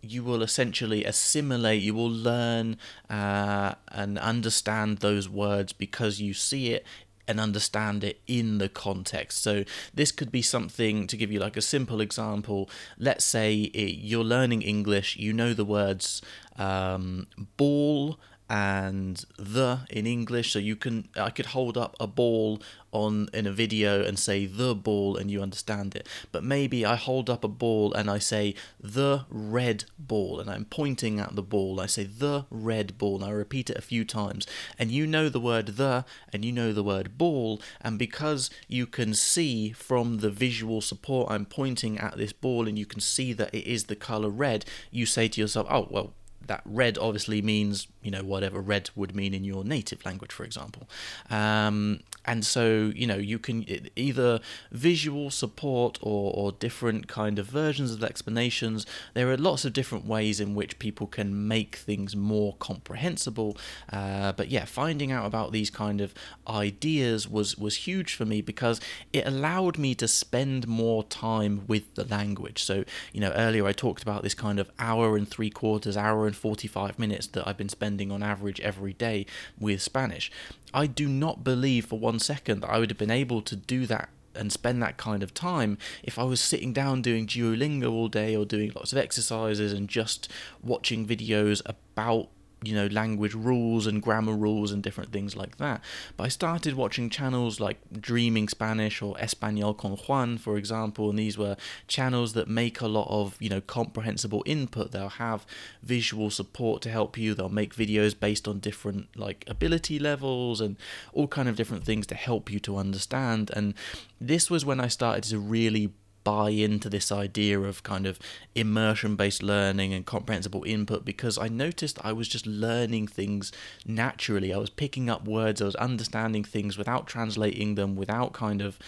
you 0.00 0.22
will 0.22 0.42
essentially 0.42 1.04
assimilate, 1.04 1.82
you 1.82 1.94
will 1.94 2.10
learn 2.10 2.76
uh, 3.10 3.74
and 3.88 4.18
understand 4.18 4.98
those 4.98 5.28
words 5.28 5.72
because 5.72 6.20
you 6.20 6.34
see 6.34 6.72
it 6.72 6.84
and 7.26 7.38
understand 7.38 8.02
it 8.02 8.20
in 8.26 8.58
the 8.58 8.68
context. 8.68 9.42
So, 9.42 9.64
this 9.92 10.12
could 10.12 10.32
be 10.32 10.40
something 10.40 11.06
to 11.06 11.16
give 11.16 11.30
you 11.30 11.40
like 11.40 11.56
a 11.56 11.62
simple 11.62 12.00
example. 12.00 12.70
Let's 12.98 13.24
say 13.24 13.54
it, 13.54 13.98
you're 13.98 14.24
learning 14.24 14.62
English, 14.62 15.16
you 15.16 15.32
know 15.32 15.52
the 15.52 15.64
words 15.64 16.22
um, 16.56 17.26
ball 17.56 18.18
and 18.48 19.24
the 19.36 19.80
in 19.90 20.06
English. 20.06 20.52
So 20.52 20.58
you 20.58 20.76
can 20.76 21.08
I 21.16 21.30
could 21.30 21.46
hold 21.46 21.76
up 21.76 21.96
a 22.00 22.06
ball 22.06 22.62
on 22.90 23.28
in 23.34 23.46
a 23.46 23.52
video 23.52 24.02
and 24.02 24.18
say 24.18 24.46
the 24.46 24.74
ball 24.74 25.16
and 25.16 25.30
you 25.30 25.42
understand 25.42 25.94
it. 25.94 26.06
But 26.32 26.42
maybe 26.42 26.86
I 26.86 26.96
hold 26.96 27.28
up 27.28 27.44
a 27.44 27.48
ball 27.48 27.92
and 27.92 28.10
I 28.10 28.18
say 28.18 28.54
the 28.80 29.26
red 29.28 29.84
ball 29.98 30.40
and 30.40 30.48
I'm 30.48 30.64
pointing 30.64 31.20
at 31.20 31.36
the 31.36 31.42
ball. 31.42 31.80
I 31.80 31.86
say 31.86 32.04
the 32.04 32.46
red 32.50 32.96
ball 32.96 33.16
and 33.16 33.24
I 33.24 33.30
repeat 33.30 33.68
it 33.68 33.76
a 33.76 33.82
few 33.82 34.04
times. 34.04 34.46
And 34.78 34.90
you 34.90 35.06
know 35.06 35.28
the 35.28 35.40
word 35.40 35.66
the 35.76 36.06
and 36.32 36.44
you 36.44 36.52
know 36.52 36.72
the 36.72 36.82
word 36.82 37.18
ball. 37.18 37.60
And 37.80 37.98
because 37.98 38.48
you 38.66 38.86
can 38.86 39.12
see 39.12 39.72
from 39.72 40.18
the 40.18 40.30
visual 40.30 40.80
support 40.80 41.30
I'm 41.30 41.44
pointing 41.44 41.98
at 41.98 42.16
this 42.16 42.32
ball 42.32 42.66
and 42.66 42.78
you 42.78 42.86
can 42.86 43.00
see 43.00 43.34
that 43.34 43.54
it 43.54 43.66
is 43.66 43.84
the 43.84 43.96
color 43.96 44.30
red, 44.30 44.64
you 44.90 45.04
say 45.04 45.28
to 45.28 45.40
yourself, 45.40 45.66
oh, 45.68 45.88
well, 45.90 46.14
that 46.48 46.62
red 46.64 46.98
obviously 46.98 47.40
means 47.40 47.86
you 48.02 48.10
know 48.10 48.22
whatever 48.22 48.60
red 48.60 48.90
would 48.96 49.14
mean 49.14 49.32
in 49.32 49.44
your 49.44 49.64
native 49.64 50.04
language 50.04 50.32
for 50.32 50.44
example. 50.44 50.88
Um, 51.30 52.00
and 52.28 52.44
so 52.44 52.92
you 52.94 53.06
know 53.06 53.16
you 53.16 53.38
can 53.38 53.64
either 53.96 54.38
visual 54.70 55.30
support 55.30 55.98
or, 56.02 56.30
or 56.34 56.52
different 56.52 57.08
kind 57.08 57.38
of 57.38 57.46
versions 57.46 57.90
of 57.90 58.04
explanations. 58.04 58.84
There 59.14 59.30
are 59.30 59.36
lots 59.38 59.64
of 59.64 59.72
different 59.72 60.04
ways 60.04 60.38
in 60.38 60.54
which 60.54 60.78
people 60.78 61.06
can 61.06 61.48
make 61.48 61.76
things 61.76 62.14
more 62.14 62.54
comprehensible. 62.58 63.56
Uh, 63.90 64.32
but 64.32 64.48
yeah 64.48 64.66
finding 64.66 65.10
out 65.10 65.24
about 65.24 65.52
these 65.52 65.70
kind 65.70 66.02
of 66.02 66.12
ideas 66.46 67.26
was 67.26 67.56
was 67.56 67.76
huge 67.88 68.14
for 68.14 68.26
me 68.26 68.42
because 68.42 68.78
it 69.14 69.26
allowed 69.26 69.78
me 69.78 69.94
to 69.94 70.06
spend 70.06 70.68
more 70.68 71.02
time 71.04 71.62
with 71.66 71.94
the 71.94 72.04
language. 72.04 72.62
So 72.62 72.84
you 73.14 73.22
know 73.22 73.32
earlier 73.34 73.66
i 73.66 73.72
talked 73.72 74.02
about 74.02 74.22
this 74.22 74.34
kind 74.34 74.58
of 74.58 74.70
hour 74.78 75.16
and 75.16 75.26
three 75.26 75.50
quarters 75.50 75.96
hour 75.96 76.26
and 76.26 76.36
45 76.36 76.98
minutes 76.98 77.26
that 77.28 77.48
I've 77.48 77.56
been 77.56 77.70
spending 77.70 78.12
on 78.12 78.22
average 78.22 78.60
every 78.60 78.92
day 78.92 79.24
with 79.58 79.80
Spanish. 79.80 80.30
I 80.74 80.86
do 80.86 81.08
not 81.08 81.42
believe 81.42 81.86
for 81.86 81.98
one 81.98 82.17
second 82.18 82.60
that 82.60 82.70
I 82.70 82.78
would 82.78 82.90
have 82.90 82.98
been 82.98 83.10
able 83.10 83.42
to 83.42 83.56
do 83.56 83.86
that 83.86 84.10
and 84.34 84.52
spend 84.52 84.82
that 84.82 84.96
kind 84.96 85.22
of 85.22 85.34
time 85.34 85.78
if 86.02 86.18
I 86.18 86.22
was 86.24 86.40
sitting 86.40 86.72
down 86.72 87.02
doing 87.02 87.26
Duolingo 87.26 87.90
all 87.90 88.08
day 88.08 88.36
or 88.36 88.44
doing 88.44 88.72
lots 88.74 88.92
of 88.92 88.98
exercises 88.98 89.72
and 89.72 89.88
just 89.88 90.30
watching 90.62 91.06
videos 91.06 91.60
about 91.66 92.28
you 92.62 92.74
know 92.74 92.86
language 92.88 93.34
rules 93.34 93.86
and 93.86 94.02
grammar 94.02 94.34
rules 94.34 94.72
and 94.72 94.82
different 94.82 95.12
things 95.12 95.36
like 95.36 95.56
that. 95.58 95.82
But 96.16 96.24
i 96.24 96.28
started 96.28 96.74
watching 96.74 97.10
channels 97.10 97.60
like 97.60 97.78
dreaming 98.00 98.48
spanish 98.48 99.00
or 99.02 99.14
español 99.16 99.76
con 99.76 99.92
juan 99.92 100.38
for 100.38 100.56
example 100.56 101.10
and 101.10 101.18
these 101.18 101.38
were 101.38 101.56
channels 101.86 102.32
that 102.32 102.48
make 102.48 102.80
a 102.80 102.88
lot 102.88 103.06
of 103.10 103.36
you 103.40 103.48
know 103.48 103.60
comprehensible 103.60 104.42
input. 104.46 104.92
They'll 104.92 105.08
have 105.08 105.46
visual 105.82 106.30
support 106.30 106.82
to 106.82 106.90
help 106.90 107.16
you. 107.16 107.34
They'll 107.34 107.48
make 107.48 107.74
videos 107.74 108.18
based 108.18 108.48
on 108.48 108.58
different 108.58 109.16
like 109.16 109.44
ability 109.46 109.98
levels 109.98 110.60
and 110.60 110.76
all 111.12 111.28
kind 111.28 111.48
of 111.48 111.56
different 111.56 111.84
things 111.84 112.06
to 112.08 112.14
help 112.14 112.50
you 112.50 112.60
to 112.60 112.76
understand. 112.76 113.50
And 113.54 113.74
this 114.20 114.50
was 114.50 114.64
when 114.64 114.80
i 114.80 114.88
started 114.88 115.24
to 115.24 115.38
really 115.38 115.92
buy 116.28 116.50
into 116.50 116.90
this 116.90 117.10
idea 117.10 117.58
of 117.58 117.82
kind 117.82 118.06
of 118.06 118.18
immersion 118.54 119.16
based 119.16 119.42
learning 119.42 119.94
and 119.94 120.04
comprehensible 120.04 120.62
input 120.64 121.02
because 121.02 121.38
I 121.38 121.48
noticed 121.48 121.98
I 122.04 122.12
was 122.12 122.28
just 122.28 122.46
learning 122.46 123.06
things 123.06 123.50
naturally. 123.86 124.52
I 124.52 124.58
was 124.58 124.68
picking 124.68 125.08
up 125.08 125.24
words, 125.26 125.62
I 125.62 125.64
was 125.64 125.74
understanding 125.76 126.44
things 126.44 126.76
without 126.76 127.06
translating 127.06 127.76
them, 127.76 127.96
without 127.96 128.34
kind 128.34 128.60
of. 128.60 128.78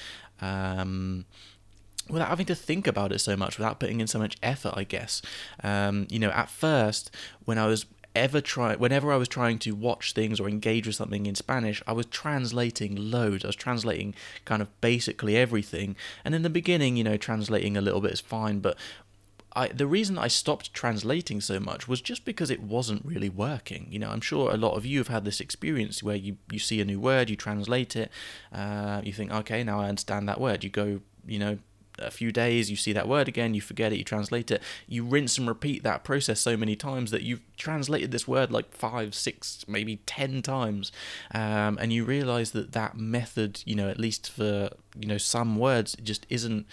Um, 0.43 1.25
without 2.11 2.29
having 2.29 2.47
to 2.47 2.57
think 2.57 2.87
about 2.87 3.13
it 3.13 3.21
so 3.21 3.37
much, 3.37 3.57
without 3.57 3.79
putting 3.79 4.01
in 4.01 4.09
so 4.09 4.19
much 4.19 4.37
effort, 4.43 4.75
I 4.77 4.85
guess. 4.85 5.23
Um, 5.63 6.09
you 6.11 6.19
know, 6.19 6.31
at 6.31 6.51
first, 6.51 7.15
when 7.45 7.57
I 7.57 7.67
was 7.67 7.87
ever 8.15 8.41
try 8.41 8.75
whenever 8.77 9.13
I 9.13 9.17
was 9.17 9.29
trying 9.29 9.59
to 9.61 9.73
watch 9.73 10.13
things 10.13 10.41
or 10.41 10.49
engage 10.49 10.87
with 10.87 10.97
something 10.97 11.27
in 11.27 11.35
Spanish, 11.35 11.83
I 11.87 11.93
was 11.93 12.07
translating 12.07 12.97
loads. 12.97 13.45
I 13.45 13.49
was 13.49 13.57
translating 13.57 14.15
kind 14.45 14.63
of 14.63 14.81
basically 14.81 15.37
everything. 15.37 15.97
And 16.25 16.35
in 16.35 16.43
the 16.43 16.51
beginning, 16.51 16.97
you 16.97 17.05
know, 17.05 17.17
translating 17.17 17.77
a 17.77 17.81
little 17.81 18.01
bit 18.01 18.13
is 18.13 18.21
fine, 18.21 18.61
but 18.61 18.77
I, 19.53 19.69
the 19.69 19.87
reason 19.87 20.17
I 20.17 20.29
stopped 20.29 20.73
translating 20.73 21.41
so 21.41 21.59
much 21.59 21.89
was 21.89 22.01
just 22.01 22.25
because 22.25 22.51
it 22.51 22.63
wasn't 22.63 23.05
really 23.05 23.29
working. 23.29 23.89
You 23.91 23.99
know, 23.99 24.11
I'm 24.11 24.21
sure 24.21 24.53
a 24.53 24.57
lot 24.57 24.77
of 24.77 24.87
you 24.87 24.99
have 24.99 25.09
had 25.09 25.25
this 25.25 25.41
experience 25.41 26.03
where 26.03 26.17
you, 26.17 26.37
you 26.53 26.59
see 26.59 26.81
a 26.81 26.85
new 26.85 27.01
word, 27.01 27.31
you 27.31 27.37
translate 27.37 27.97
it, 27.97 28.11
uh, 28.53 29.01
you 29.05 29.13
think, 29.13 29.33
okay, 29.33 29.65
now 29.65 29.81
I 29.81 29.89
understand 29.89 30.29
that 30.29 30.41
word. 30.41 30.63
You 30.63 30.71
go, 30.71 31.01
you 31.27 31.39
know, 31.39 31.59
a 32.01 32.11
few 32.11 32.33
days, 32.33 32.71
you 32.71 32.77
see 32.77 32.93
that 32.93 33.09
word 33.09 33.29
again, 33.29 33.55
you 33.55 33.61
forget 33.61 33.93
it, 33.93 33.99
you 33.99 34.05
translate 34.05 34.51
it, 34.51 34.63
you 34.87 35.05
rinse 35.05 35.39
and 35.39 35.49
repeat 35.49 35.83
that 35.83 36.05
process 36.05 36.41
so 36.41 36.57
many 36.57 36.77
times 36.77 37.11
that 37.11 37.23
you've 37.23 37.43
translated 37.57 38.11
this 38.11 38.27
word 38.27 38.51
like 38.51 38.73
five, 38.73 39.15
six, 39.15 39.65
maybe 39.69 39.97
ten 40.07 40.43
times, 40.43 40.93
um, 41.35 41.79
and 41.81 41.93
you 41.93 42.05
realize 42.05 42.53
that 42.53 42.73
that 42.73 42.97
method, 42.97 43.63
you 43.65 43.75
know, 43.75 43.89
at 43.89 43.99
least 43.99 44.31
for 44.31 44.71
you 44.99 45.07
know 45.07 45.19
some 45.19 45.57
words, 45.57 45.97
just 46.03 46.27
isn't 46.29 46.67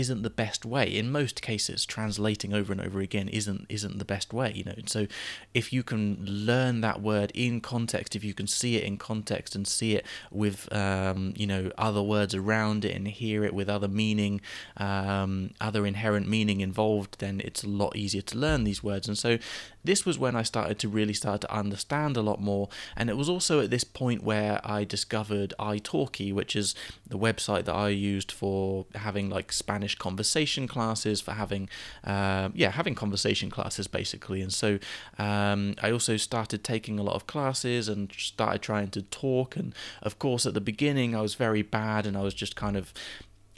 isn't 0.00 0.22
the 0.22 0.30
best 0.30 0.64
way. 0.64 0.86
In 0.86 1.12
most 1.12 1.42
cases, 1.42 1.86
translating 1.86 2.52
over 2.52 2.72
and 2.72 2.80
over 2.80 3.00
again 3.00 3.28
isn't 3.28 3.66
isn't 3.68 3.98
the 3.98 4.04
best 4.04 4.32
way. 4.32 4.52
You 4.54 4.64
know, 4.64 4.74
so 4.86 5.06
if 5.54 5.72
you 5.72 5.82
can 5.82 6.24
learn 6.24 6.80
that 6.80 7.00
word 7.00 7.30
in 7.34 7.60
context, 7.60 8.16
if 8.16 8.24
you 8.24 8.34
can 8.34 8.46
see 8.46 8.76
it 8.76 8.84
in 8.84 8.96
context 8.96 9.54
and 9.54 9.66
see 9.66 9.94
it 9.94 10.06
with 10.30 10.72
um, 10.72 11.34
you 11.36 11.46
know 11.46 11.70
other 11.78 12.02
words 12.02 12.34
around 12.34 12.84
it 12.84 12.96
and 12.96 13.06
hear 13.06 13.44
it 13.44 13.54
with 13.54 13.68
other 13.68 13.88
meaning, 13.88 14.40
um, 14.76 15.50
other 15.60 15.86
inherent 15.86 16.28
meaning 16.28 16.60
involved, 16.60 17.16
then 17.18 17.40
it's 17.44 17.62
a 17.62 17.68
lot 17.68 17.94
easier 17.94 18.22
to 18.22 18.38
learn 18.38 18.64
these 18.64 18.82
words. 18.82 19.06
And 19.06 19.18
so 19.18 19.38
this 19.84 20.04
was 20.04 20.18
when 20.18 20.36
I 20.36 20.42
started 20.42 20.78
to 20.80 20.88
really 20.88 21.14
start 21.14 21.40
to 21.42 21.52
understand 21.52 22.16
a 22.16 22.22
lot 22.22 22.40
more. 22.40 22.68
And 22.96 23.08
it 23.08 23.16
was 23.16 23.28
also 23.28 23.60
at 23.60 23.70
this 23.70 23.84
point 23.84 24.22
where 24.22 24.60
I 24.64 24.84
discovered 24.84 25.54
italki, 25.58 26.32
which 26.32 26.54
is 26.54 26.74
the 27.06 27.18
website 27.18 27.64
that 27.64 27.74
I 27.74 27.88
used 27.88 28.30
for 28.30 28.86
having 28.94 29.30
like 29.30 29.52
Spanish 29.52 29.94
conversation 29.94 30.68
classes, 30.68 31.20
for 31.20 31.32
having, 31.32 31.68
uh, 32.04 32.50
yeah, 32.54 32.70
having 32.70 32.94
conversation 32.94 33.50
classes 33.50 33.86
basically. 33.86 34.42
And 34.42 34.52
so 34.52 34.78
um, 35.18 35.74
I 35.82 35.90
also 35.90 36.16
started 36.16 36.62
taking 36.62 36.98
a 36.98 37.02
lot 37.02 37.14
of 37.14 37.26
classes 37.26 37.88
and 37.88 38.12
started 38.12 38.62
trying 38.62 38.88
to 38.90 39.02
talk. 39.02 39.56
And 39.56 39.74
of 40.02 40.18
course, 40.18 40.46
at 40.46 40.54
the 40.54 40.60
beginning, 40.60 41.14
I 41.14 41.22
was 41.22 41.34
very 41.34 41.62
bad 41.62 42.06
and 42.06 42.16
I 42.16 42.22
was 42.22 42.34
just 42.34 42.56
kind 42.56 42.76
of 42.76 42.92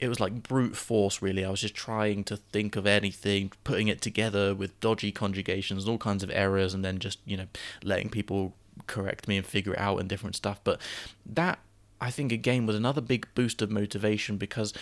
it 0.02 0.08
was 0.08 0.18
like 0.18 0.42
brute 0.42 0.76
force 0.76 1.22
really. 1.22 1.44
I 1.44 1.50
was 1.50 1.60
just 1.60 1.76
trying 1.76 2.24
to 2.24 2.36
think 2.36 2.74
of 2.74 2.86
anything 2.86 3.52
putting 3.62 3.86
it 3.86 4.00
together 4.00 4.52
with 4.52 4.78
dodgy 4.80 5.12
conjugations 5.12 5.84
and 5.84 5.92
all 5.92 5.98
kinds 5.98 6.24
of 6.24 6.30
errors 6.32 6.74
and 6.74 6.84
then 6.84 6.98
just 6.98 7.20
you 7.24 7.36
know 7.36 7.46
letting 7.84 8.10
people 8.10 8.54
correct 8.88 9.28
me 9.28 9.36
and 9.36 9.46
figure 9.46 9.74
it 9.74 9.78
out 9.78 9.98
and 9.98 10.08
different 10.08 10.34
stuff. 10.34 10.60
But 10.64 10.80
that 11.24 11.60
i 12.00 12.10
think 12.10 12.32
again 12.32 12.66
was 12.66 12.74
another 12.74 13.00
big 13.00 13.28
boost 13.36 13.62
of 13.62 13.70
motivation 13.70 14.36
because 14.36 14.74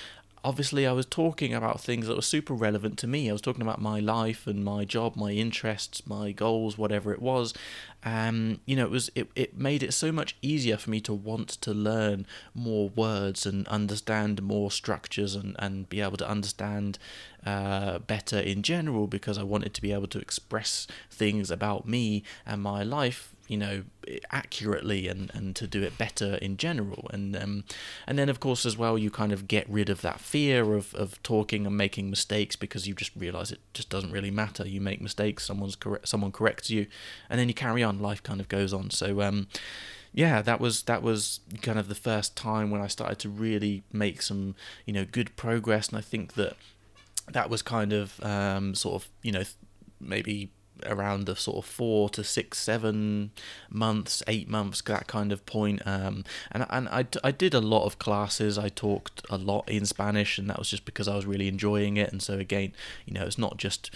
obviously 0.43 0.87
I 0.87 0.93
was 0.93 1.07
talking 1.07 1.53
about 1.53 1.81
things 1.81 2.07
that 2.07 2.17
were 2.17 2.23
super 2.23 2.55
relevant 2.55 2.99
to 2.99 3.07
me. 3.07 3.29
I 3.29 3.33
was 3.33 3.43
talking 3.43 3.63
about 3.63 3.81
my 3.81 4.01
life 4.01 4.47
and 4.47 4.65
my 4.65 4.85
job, 4.85 5.17
my 5.17 5.31
interests, 5.33 6.07
my 6.07 6.33
goals, 6.33 6.79
whatever 6.79 7.13
it 7.13 7.21
was. 7.21 7.53
Um, 8.03 8.61
you 8.65 8.77
know, 8.77 8.85
it 8.85 8.91
was 8.91 9.11
it, 9.15 9.29
it 9.37 9.59
made 9.59 9.83
it 9.83 9.93
so 9.93 10.11
much 10.11 10.37
easier 10.41 10.77
for 10.77 10.91
me 10.91 11.01
to 11.03 11.13
want 11.13 11.49
to 11.49 11.73
learn 11.75 12.27
more 12.55 12.89
words 12.89 13.45
and 13.45 13.69
understand 13.69 14.43
more 14.43 14.71
structures 14.71 15.35
and, 15.35 15.55
and 15.59 15.89
be 15.89 16.01
able 16.01 16.17
to 16.17 16.29
understand 16.29 16.99
uh, 17.45 17.99
better 17.99 18.39
in 18.39 18.63
general 18.63 19.07
because 19.07 19.37
I 19.37 19.43
wanted 19.43 19.75
to 19.75 19.83
be 19.83 19.93
able 19.93 20.09
to 20.09 20.19
express 20.19 20.87
things 21.11 21.51
about 21.51 21.87
me 21.87 22.23
and 22.47 22.63
my 22.63 22.83
life 22.83 23.35
you 23.51 23.57
know 23.57 23.83
accurately 24.31 25.09
and, 25.09 25.29
and 25.35 25.57
to 25.57 25.67
do 25.67 25.83
it 25.83 25.99
better 25.99 26.37
in 26.37 26.57
general. 26.57 27.11
And 27.13 27.35
um, 27.35 27.65
and 28.07 28.17
then 28.17 28.29
of 28.29 28.39
course 28.39 28.65
as 28.65 28.79
well 28.79 28.97
you 28.97 29.11
kind 29.11 29.33
of 29.33 29.49
get 29.49 29.69
rid 29.69 29.91
of 29.91 30.03
that 30.03 30.21
fear 30.21 30.75
of, 30.75 30.95
of 30.95 31.21
talking 31.25 31.67
and 31.67 31.77
making 31.77 32.11
mistakes 32.11 32.55
because 32.55 32.87
you 32.87 32.95
just 32.95 33.11
realize 33.17 33.51
it 33.51 33.59
just 33.75 33.91
doesn't 33.91 34.13
really 34.13 34.31
matter. 34.31 34.65
You 34.69 34.81
make 34.81 35.01
mistakes 35.01 35.45
someone's 35.45 35.75
correct 35.75 36.07
someone 36.07 36.31
corrects 36.31 36.71
you 36.71 36.87
and 37.29 37.41
then 37.41 37.49
you 37.49 37.55
carry 37.55 37.83
on. 37.83 37.99
Life 37.99 38.23
kind 38.23 38.41
of 38.41 38.47
goes 38.47 38.73
on. 38.73 38.91
So 38.91 39.21
um, 39.21 39.49
yeah, 40.13 40.43
that 40.43 40.61
was 40.61 40.85
that 40.85 41.03
was 41.03 41.41
kind 41.61 41.79
of 41.79 41.89
the 41.89 41.97
first 41.97 42.37
time 42.37 42.71
when 42.71 42.81
I 42.81 42.87
started 42.87 43.19
to 43.19 43.29
really 43.29 43.83
make 43.93 44.23
some 44.23 44.55
you 44.87 44.93
know 44.93 45.05
good 45.05 45.35
progress, 45.35 45.89
and 45.89 45.99
I 45.99 46.03
think 46.03 46.35
that 46.35 46.55
that 47.33 47.51
was 47.51 47.63
kind 47.63 47.93
of 47.93 48.23
um, 48.23 48.77
sort 48.77 49.03
of 49.03 49.09
you 49.23 49.33
know 49.33 49.43
maybe 50.01 50.53
around 50.87 51.27
the 51.27 51.37
sort 51.37 51.59
of 51.59 51.71
four 51.71 52.09
to 52.11 52.25
six, 52.25 52.59
seven 52.59 53.31
months, 53.69 54.23
eight 54.27 54.49
months, 54.49 54.83
that 54.83 55.07
kind 55.07 55.33
of 55.33 55.45
point. 55.47 55.83
Um, 55.87 56.25
and 56.51 56.67
and 56.71 56.89
I, 56.89 57.07
I 57.23 57.31
did 57.31 57.55
a 57.55 57.61
lot 57.61 57.85
of 57.85 57.99
classes. 57.99 58.59
I 58.59 58.69
talked 58.69 59.23
a 59.31 59.37
lot 59.37 59.69
in 59.69 59.87
Spanish, 59.87 60.39
and 60.39 60.49
that 60.51 60.59
was 60.59 60.71
just 60.71 60.85
because 60.85 61.09
I 61.09 61.17
was 61.17 61.27
really 61.27 61.49
enjoying 61.49 61.97
it. 61.97 62.13
And 62.13 62.23
so 62.23 62.39
again, 62.39 62.73
you 63.07 63.15
know, 63.15 63.25
it's 63.25 63.39
not 63.39 63.57
just 63.57 63.91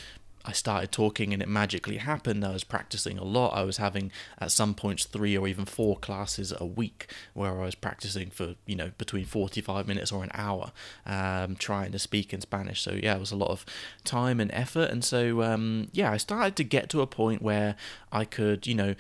I 0.45 0.53
started 0.53 0.93
talking 0.93 1.33
and 1.33 1.43
it 1.43 1.49
magically 1.49 1.97
happened. 1.97 2.45
I 2.45 2.53
was 2.53 2.65
practicing 2.65 3.19
a 3.19 3.25
lot. 3.25 3.55
I 3.55 3.63
was 3.63 3.79
having 3.79 4.13
at 4.39 4.51
some 4.51 4.75
points 4.75 5.07
three 5.07 5.37
or 5.37 5.49
even 5.49 5.65
four 5.65 5.97
classes 5.97 6.53
a 6.59 6.67
week 6.67 7.11
where 7.33 7.61
I 7.61 7.65
was 7.65 7.75
practicing 7.75 8.31
for 8.31 8.55
you 8.67 8.77
know 8.77 8.91
between 8.99 9.25
45 9.25 9.89
minutes 9.89 10.13
or 10.13 10.23
an 10.23 10.31
hour 10.35 10.73
um, 11.07 11.57
trying 11.57 11.93
to 11.93 11.99
speak 11.99 12.35
in 12.35 12.41
Spanish. 12.41 12.83
So 12.83 12.93
yeah, 12.93 13.17
it 13.17 13.21
was 13.21 13.33
a 13.33 13.37
lot 13.37 13.51
of 13.51 13.65
time 14.05 14.39
and 14.41 14.51
effort. 14.53 14.91
And 14.91 15.05
so 15.05 15.43
um, 15.43 15.89
yeah, 15.93 16.13
I 16.13 16.19
started 16.19 16.57
to 16.57 16.65
get 16.65 16.91
to 16.91 17.01
a 17.01 17.07
point 17.07 17.41
where 17.41 17.77
I 18.13 18.25
could 18.25 18.67
you 18.67 18.75
know 18.75 18.95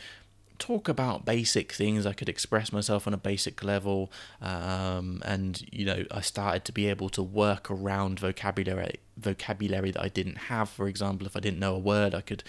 talk 0.58 0.88
about 0.88 1.25
basic 1.25 1.73
things. 1.73 2.06
I 2.06 2.12
could 2.12 2.28
express 2.28 2.73
myself 2.73 3.06
on 3.06 3.14
a 3.14 3.18
basic 3.18 3.62
level, 3.62 4.11
um, 4.40 5.23
and 5.25 5.62
you 5.73 5.84
know, 5.84 6.04
I 6.11 6.20
started 6.20 6.64
to 6.66 6.73
be 6.73 6.87
able 6.88 7.08
to 7.11 7.23
work 7.23 7.70
around 7.70 8.20
vocabulary 8.20 8.96
vocabulary 9.16 9.90
that 9.92 10.02
I 10.02 10.08
didn't 10.08 10.37
have. 10.37 10.68
For 10.68 10.88
example, 10.88 11.26
if 11.26 11.37
I 11.37 11.40
didn't 11.40 11.58
know 11.58 11.75
a 11.75 11.78
word, 11.78 12.14
I 12.14 12.20
could 12.20 12.42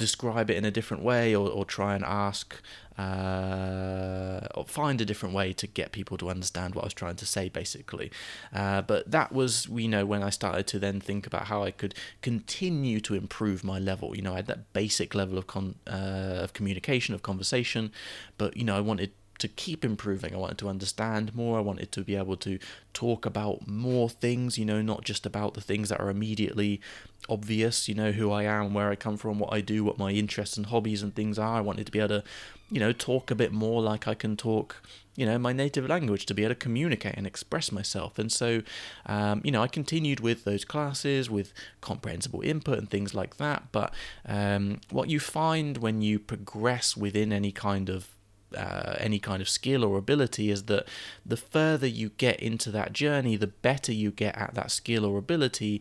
describe 0.00 0.50
it 0.50 0.56
in 0.56 0.64
a 0.64 0.70
different 0.70 1.02
way 1.02 1.36
or, 1.36 1.48
or 1.48 1.64
try 1.66 1.94
and 1.94 2.02
ask 2.04 2.56
uh, 2.98 4.46
or 4.54 4.64
find 4.64 5.00
a 5.00 5.04
different 5.04 5.34
way 5.34 5.52
to 5.52 5.66
get 5.66 5.92
people 5.92 6.16
to 6.18 6.28
understand 6.28 6.74
what 6.74 6.82
I 6.84 6.86
was 6.86 6.94
trying 6.94 7.16
to 7.16 7.26
say 7.26 7.48
basically. 7.48 8.10
Uh, 8.52 8.80
but 8.82 9.10
that 9.10 9.30
was 9.30 9.68
you 9.68 9.88
know 9.88 10.04
when 10.06 10.22
I 10.22 10.30
started 10.30 10.66
to 10.68 10.78
then 10.78 11.00
think 11.00 11.26
about 11.26 11.44
how 11.44 11.62
I 11.62 11.70
could 11.70 11.94
continue 12.22 12.98
to 13.00 13.14
improve 13.14 13.62
my 13.62 13.78
level. 13.78 14.16
You 14.16 14.22
know 14.22 14.32
I 14.32 14.36
had 14.36 14.46
that 14.46 14.72
basic 14.72 15.14
level 15.14 15.36
of 15.38 15.46
con- 15.46 15.76
uh, 15.86 16.44
of 16.44 16.52
communication 16.52 17.14
of 17.14 17.22
conversation 17.22 17.92
but 18.38 18.56
you 18.56 18.64
know 18.64 18.76
I 18.76 18.80
wanted 18.80 19.12
to 19.40 19.48
keep 19.48 19.84
improving. 19.84 20.34
I 20.34 20.38
wanted 20.38 20.58
to 20.58 20.68
understand 20.68 21.34
more. 21.34 21.58
I 21.58 21.62
wanted 21.62 21.90
to 21.92 22.02
be 22.02 22.16
able 22.16 22.36
to 22.36 22.58
talk 22.92 23.26
about 23.26 23.66
more 23.66 24.08
things, 24.08 24.58
you 24.58 24.64
know, 24.64 24.82
not 24.82 25.04
just 25.04 25.26
about 25.26 25.54
the 25.54 25.60
things 25.60 25.88
that 25.88 26.00
are 26.00 26.10
immediately 26.10 26.80
obvious, 27.28 27.88
you 27.88 27.94
know, 27.94 28.12
who 28.12 28.30
I 28.30 28.44
am, 28.44 28.74
where 28.74 28.90
I 28.90 28.96
come 28.96 29.16
from, 29.16 29.38
what 29.38 29.52
I 29.52 29.60
do, 29.60 29.84
what 29.84 29.98
my 29.98 30.10
interests 30.10 30.56
and 30.56 30.66
hobbies 30.66 31.02
and 31.02 31.14
things 31.14 31.38
are. 31.38 31.56
I 31.56 31.60
wanted 31.60 31.86
to 31.86 31.92
be 31.92 31.98
able 31.98 32.20
to, 32.20 32.24
you 32.70 32.80
know, 32.80 32.92
talk 32.92 33.30
a 33.30 33.34
bit 33.34 33.52
more 33.52 33.82
like 33.82 34.06
I 34.06 34.14
can 34.14 34.36
talk, 34.36 34.82
you 35.16 35.26
know, 35.26 35.38
my 35.38 35.52
native 35.52 35.88
language 35.88 36.26
to 36.26 36.34
be 36.34 36.42
able 36.42 36.54
to 36.54 36.60
communicate 36.60 37.14
and 37.16 37.26
express 37.26 37.72
myself. 37.72 38.18
And 38.18 38.30
so, 38.30 38.62
um, 39.06 39.40
you 39.44 39.50
know, 39.52 39.62
I 39.62 39.68
continued 39.68 40.20
with 40.20 40.44
those 40.44 40.64
classes 40.64 41.30
with 41.30 41.52
comprehensible 41.80 42.42
input 42.42 42.78
and 42.78 42.90
things 42.90 43.14
like 43.14 43.36
that. 43.36 43.64
But 43.72 43.94
um, 44.26 44.80
what 44.90 45.08
you 45.08 45.20
find 45.20 45.78
when 45.78 46.02
you 46.02 46.18
progress 46.18 46.96
within 46.96 47.32
any 47.32 47.52
kind 47.52 47.88
of 47.88 48.08
uh, 48.56 48.96
any 48.98 49.18
kind 49.18 49.40
of 49.40 49.48
skill 49.48 49.84
or 49.84 49.98
ability 49.98 50.50
is 50.50 50.64
that 50.64 50.86
the 51.24 51.36
further 51.36 51.86
you 51.86 52.10
get 52.10 52.40
into 52.40 52.70
that 52.70 52.92
journey, 52.92 53.36
the 53.36 53.46
better 53.46 53.92
you 53.92 54.10
get 54.10 54.36
at 54.36 54.54
that 54.54 54.70
skill 54.70 55.04
or 55.04 55.18
ability, 55.18 55.80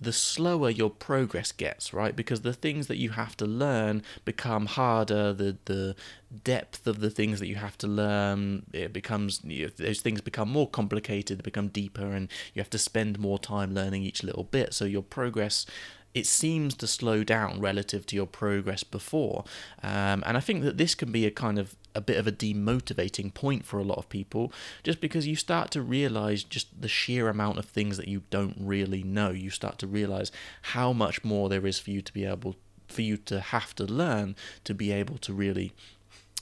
the 0.00 0.12
slower 0.12 0.70
your 0.70 0.90
progress 0.90 1.52
gets, 1.52 1.92
right? 1.92 2.14
Because 2.16 2.40
the 2.40 2.52
things 2.52 2.86
that 2.88 2.96
you 2.96 3.10
have 3.10 3.36
to 3.36 3.46
learn 3.46 4.02
become 4.24 4.66
harder. 4.66 5.32
The 5.32 5.56
the 5.64 5.96
depth 6.42 6.86
of 6.86 7.00
the 7.00 7.10
things 7.10 7.38
that 7.38 7.46
you 7.46 7.54
have 7.54 7.78
to 7.78 7.86
learn 7.86 8.64
it 8.72 8.92
becomes 8.92 9.40
you 9.44 9.66
know, 9.66 9.70
those 9.76 10.00
things 10.00 10.20
become 10.20 10.48
more 10.48 10.68
complicated. 10.68 11.38
They 11.38 11.42
become 11.42 11.68
deeper, 11.68 12.12
and 12.12 12.28
you 12.54 12.60
have 12.60 12.70
to 12.70 12.78
spend 12.78 13.18
more 13.18 13.38
time 13.38 13.74
learning 13.74 14.02
each 14.02 14.22
little 14.22 14.44
bit. 14.44 14.74
So 14.74 14.84
your 14.84 15.02
progress 15.02 15.66
it 16.14 16.26
seems 16.26 16.74
to 16.76 16.86
slow 16.86 17.24
down 17.24 17.60
relative 17.60 18.06
to 18.06 18.16
your 18.16 18.26
progress 18.26 18.84
before. 18.84 19.44
Um, 19.82 20.22
and 20.24 20.36
I 20.36 20.40
think 20.40 20.62
that 20.62 20.78
this 20.78 20.94
can 20.94 21.10
be 21.10 21.26
a 21.26 21.30
kind 21.30 21.58
of 21.58 21.76
a 21.94 22.00
bit 22.00 22.16
of 22.16 22.26
a 22.26 22.32
demotivating 22.32 23.32
point 23.34 23.64
for 23.64 23.78
a 23.78 23.84
lot 23.84 23.98
of 23.98 24.08
people 24.08 24.52
just 24.82 25.00
because 25.00 25.26
you 25.26 25.36
start 25.36 25.70
to 25.70 25.82
realize 25.82 26.42
just 26.42 26.80
the 26.80 26.88
sheer 26.88 27.28
amount 27.28 27.58
of 27.58 27.66
things 27.66 27.96
that 27.96 28.08
you 28.08 28.22
don't 28.30 28.56
really 28.58 29.02
know. 29.02 29.30
You 29.30 29.50
start 29.50 29.78
to 29.80 29.86
realize 29.86 30.32
how 30.62 30.92
much 30.92 31.24
more 31.24 31.48
there 31.48 31.66
is 31.66 31.78
for 31.78 31.90
you 31.90 32.00
to 32.00 32.12
be 32.12 32.24
able 32.24 32.56
for 32.86 33.02
you 33.02 33.16
to 33.16 33.40
have 33.40 33.74
to 33.74 33.84
learn 33.84 34.36
to 34.62 34.74
be 34.74 34.92
able 34.92 35.16
to 35.18 35.32
really 35.32 35.72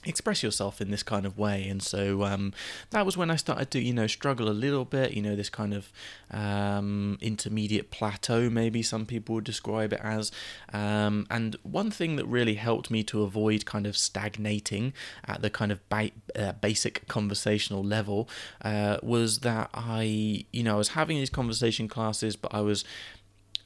express 0.05 0.43
yourself 0.43 0.81
in 0.81 0.91
this 0.91 1.03
kind 1.03 1.25
of 1.27 1.39
way. 1.39 1.69
And 1.69 1.83
so 1.83 2.25
um, 2.25 2.53
that 2.91 3.07
was 3.07 3.17
when 3.17 3.31
i 3.31 3.37
started 3.37 3.71
to 3.71 3.81
you 3.81 3.93
know 3.93 4.07
struggle 4.07 4.49
a 4.49 4.51
little 4.51 4.85
bit 4.85 5.13
you 5.13 5.23
know 5.23 5.37
this 5.37 5.49
kind 5.49 5.75
of 5.75 5.93
um, 6.31 7.19
intermediate 7.21 7.91
plateau 7.91 8.49
maybe 8.51 8.83
some 8.83 9.07
people 9.07 9.35
would 9.37 9.45
describe 9.45 9.93
it 9.93 10.01
as. 10.03 10.31
Um, 10.73 11.27
and 11.31 11.57
one 11.63 11.91
thing 11.91 12.17
that 12.17 12.27
really 12.27 12.55
helped 12.55 12.91
me 12.91 13.03
to 13.05 13.23
avoid 13.23 13.67
kind 13.67 13.87
of 13.87 13.97
stagnating 13.97 14.93
at 15.27 15.43
the 15.43 15.51
kind 15.51 15.71
of 15.73 15.87
ba- 15.89 16.11
uh, 16.35 16.53
basic 16.53 17.07
conversational 17.09 17.83
level 17.85 18.29
uh, 18.63 18.99
was 19.03 19.41
that 19.41 19.71
i 19.75 20.45
you 20.53 20.63
know 20.63 20.75
i 20.75 20.79
was 20.79 20.89
having 20.89 21.17
these 21.17 21.31
conversation 21.31 21.89
classes 21.89 22.37
but 22.37 22.53
i 22.55 22.61
was 22.61 22.85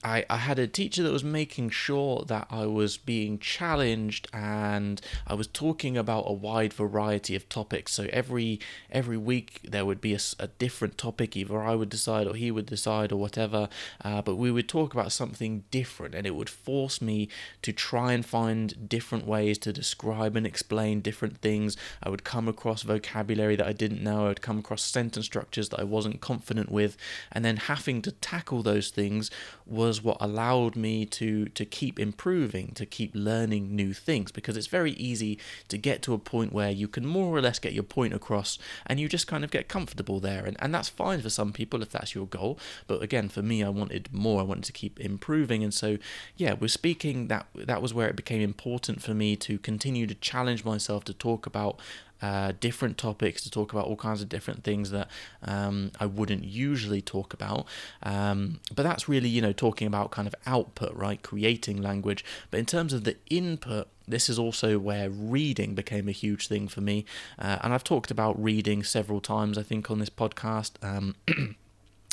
I, 0.05 0.25
I 0.31 0.37
had 0.37 0.59
a 0.59 0.67
teacher 0.67 1.03
that 1.03 1.12
was 1.12 1.25
making 1.25 1.71
sure 1.71 2.25
that 2.26 2.47
I 2.50 2.67
was 2.67 2.97
being 2.97 3.38
challenged 3.38 4.29
and 4.33 5.01
I 5.27 5.35
was 5.35 5.47
talking 5.47 5.97
about 5.97 6.25
a 6.27 6.33
wide 6.33 6.73
variety 6.73 7.35
of 7.35 7.49
topics. 7.49 7.92
So 7.92 8.07
every 8.12 8.61
every 8.90 9.16
week 9.16 9.61
there 9.64 9.85
would 9.85 10.01
be 10.01 10.14
a, 10.14 10.20
a 10.38 10.47
different 10.47 10.99
topic. 10.99 11.37
Either 11.37 11.61
I 11.62 11.75
would 11.75 11.88
decide 11.88 12.27
or 12.27 12.35
he 12.35 12.51
would 12.51 12.66
decide 12.66 13.12
or 13.12 13.16
whatever. 13.16 13.68
Uh, 14.05 14.23
but 14.23 14.37
we 14.37 14.51
would 14.51 14.68
talk 14.68 14.94
about 14.94 15.12
something 15.12 15.64
different, 15.70 16.14
and 16.14 16.27
it 16.27 16.35
would 16.35 16.51
force 16.51 17.01
me 17.01 17.29
to 17.62 17.73
try 17.73 18.12
and 18.12 18.25
find 18.25 18.88
different 18.88 19.27
ways 19.27 19.59
to 19.59 19.73
describe 19.73 20.37
and 20.37 20.47
explain 20.47 21.01
different 21.01 21.38
things. 21.38 21.77
I 22.03 22.11
would 22.11 22.25
come 22.25 22.49
across 22.49 22.83
vocabulary 22.83 23.57
that 23.57 23.66
I 23.66 23.73
didn't 23.73 24.03
know. 24.03 24.27
I 24.27 24.29
would 24.29 24.42
come 24.42 24.59
across 24.59 24.83
sentence 24.83 25.27
structures 25.27 25.70
that 25.70 25.81
I 25.81 25.85
wasn't 25.85 26.20
confident 26.20 26.70
with, 26.70 26.97
and 27.33 27.44
then 27.44 27.57
having 27.57 28.03
to 28.03 28.12
tackle 28.12 28.62
those 28.62 28.90
things 28.90 29.31
was 29.64 29.95
was 29.96 30.04
what 30.04 30.18
allowed 30.20 30.76
me 30.76 31.06
to 31.06 31.46
to 31.46 31.64
keep 31.64 31.98
improving, 31.98 32.72
to 32.74 32.85
keep 32.85 33.12
learning 33.14 33.74
new 33.74 33.94
things 33.94 34.30
because 34.30 34.56
it's 34.56 34.66
very 34.66 34.92
easy 34.92 35.38
to 35.68 35.78
get 35.78 36.02
to 36.02 36.12
a 36.12 36.18
point 36.18 36.52
where 36.52 36.70
you 36.70 36.87
can 36.88 37.06
more 37.06 37.35
or 37.35 37.40
less 37.40 37.59
get 37.59 37.72
your 37.72 37.82
point 37.82 38.12
across 38.12 38.59
and 38.87 39.00
you 39.00 39.09
just 39.09 39.26
kind 39.26 39.44
of 39.44 39.50
get 39.50 39.68
comfortable 39.68 40.20
there. 40.20 40.44
And, 40.44 40.56
and 40.61 40.74
that's 40.74 40.88
fine 40.88 41.20
for 41.22 41.30
some 41.30 41.52
people 41.52 41.82
if 41.82 41.90
that's 41.90 42.14
your 42.14 42.26
goal. 42.26 42.59
But 42.87 43.02
again 43.02 43.28
for 43.28 43.42
me 43.42 43.62
I 43.62 43.70
wanted 43.70 44.12
more, 44.12 44.40
I 44.40 44.44
wanted 44.44 44.64
to 44.64 44.72
keep 44.72 45.00
improving. 45.00 45.64
And 45.64 45.72
so 45.72 45.98
yeah, 46.37 46.54
we're 46.54 46.68
speaking 46.68 47.28
that 47.28 47.46
that 47.54 47.80
was 47.80 47.94
where 47.94 48.09
it 48.09 48.16
became 48.16 48.42
important 48.42 49.02
for 49.02 49.14
me 49.14 49.37
to 49.37 49.59
continue 49.59 50.06
to 50.06 50.14
challenge 50.14 50.64
myself 50.64 51.04
to 51.04 51.14
talk 51.14 51.46
about 51.46 51.80
uh, 52.22 52.52
different 52.61 52.98
topics 52.98 53.42
to 53.42 53.50
talk 53.50 53.72
about 53.72 53.87
all 53.87 53.96
kinds 53.96 54.22
of 54.22 54.29
different 54.29 54.64
things 54.64 54.90
that 54.90 55.09
um, 55.42 55.92
I 56.00 56.07
wouldn't 56.07 56.44
usually 56.44 57.02
talk 57.02 57.35
about. 57.35 57.66
Um, 58.02 58.61
but 58.74 58.83
that's 58.83 59.09
really, 59.09 59.29
you 59.29 59.42
know, 59.42 59.52
talking 59.52 59.87
about 59.87 60.11
kind 60.11 60.26
of 60.26 60.35
output, 60.46 60.94
right? 60.94 61.22
Creating 61.22 61.81
language. 61.83 62.24
But 62.50 62.61
in 62.61 62.66
terms 62.66 62.92
of 62.92 63.05
the 63.05 63.16
input, 63.29 63.88
this 64.09 64.29
is 64.29 64.38
also 64.38 64.79
where 64.79 65.11
reading 65.11 65.74
became 65.74 66.09
a 66.09 66.12
huge 66.12 66.48
thing 66.48 66.68
for 66.68 66.81
me. 66.81 67.05
Uh, 67.38 67.59
and 67.62 67.72
I've 67.72 67.85
talked 67.85 68.11
about 68.11 68.42
reading 68.42 68.83
several 68.83 69.20
times, 69.20 69.59
I 69.59 69.62
think, 69.62 69.90
on 69.90 69.98
this 69.98 70.11
podcast. 70.11 70.72
Um, 70.83 71.16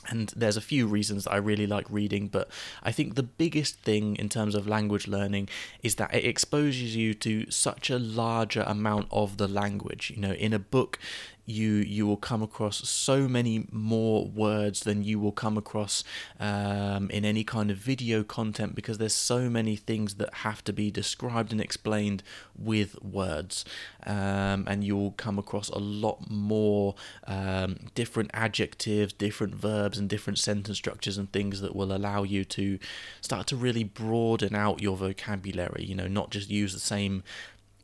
and 0.09 0.31
there's 0.35 0.57
a 0.57 0.61
few 0.61 0.87
reasons 0.87 1.23
that 1.23 1.33
I 1.33 1.37
really 1.37 1.67
like 1.67 1.85
reading, 1.89 2.27
but 2.27 2.49
I 2.81 2.91
think 2.91 3.15
the 3.15 3.23
biggest 3.23 3.79
thing 3.79 4.15
in 4.17 4.29
terms 4.29 4.55
of 4.55 4.67
language 4.67 5.07
learning 5.07 5.49
is 5.81 5.95
that 5.95 6.13
it 6.13 6.25
exposes 6.25 6.95
you 6.95 7.13
to 7.15 7.49
such 7.49 7.89
a 7.89 7.99
larger 7.99 8.61
amount 8.61 9.07
of 9.11 9.37
the 9.37 9.47
language. 9.47 10.11
You 10.15 10.21
know, 10.21 10.33
in 10.33 10.53
a 10.53 10.59
book, 10.59 10.99
you 11.45 11.73
you 11.73 12.08
will 12.08 12.17
come 12.17 12.41
across 12.41 12.88
so 12.88 13.27
many 13.27 13.67
more 13.71 14.25
words 14.27 14.82
than 14.82 15.03
you 15.03 15.19
will 15.19 15.32
come 15.32 15.58
across 15.58 16.03
um, 16.39 17.10
in 17.10 17.25
any 17.25 17.43
kind 17.43 17.69
of 17.69 17.77
video 17.77 18.23
content 18.23 18.75
because 18.75 18.97
there's 18.97 19.13
so 19.13 19.49
many 19.49 19.75
things 19.75 20.15
that 20.15 20.34
have 20.36 20.63
to 20.63 20.73
be 20.73 20.89
described 20.89 21.51
and 21.51 21.60
explained 21.60 22.23
with 22.58 23.01
words. 23.03 23.65
Um, 24.06 24.65
and 24.67 24.84
you'll 24.84 25.12
come 25.12 25.38
across 25.39 25.69
a 25.69 25.79
lot 25.79 26.29
more 26.29 26.95
um, 27.27 27.77
different 27.95 28.32
adjectives 28.34 29.13
different 29.13 29.56
verbs 29.56 29.97
and 29.97 30.10
different 30.10 30.38
sentence 30.39 30.77
structures 30.77 31.17
and 31.17 31.32
things 31.32 31.62
that 31.62 31.75
will 31.75 31.93
allow 31.93 32.23
you 32.23 32.43
to 32.43 32.77
start 33.21 33.47
to 33.47 33.56
really 33.56 33.84
broaden 33.84 34.56
out 34.56 34.82
your 34.82 34.97
vocabulary 34.97 35.84
you 35.84 35.95
know 35.95 36.08
not 36.08 36.29
just 36.29 36.49
use 36.49 36.73
the 36.73 36.79
same 36.79 37.23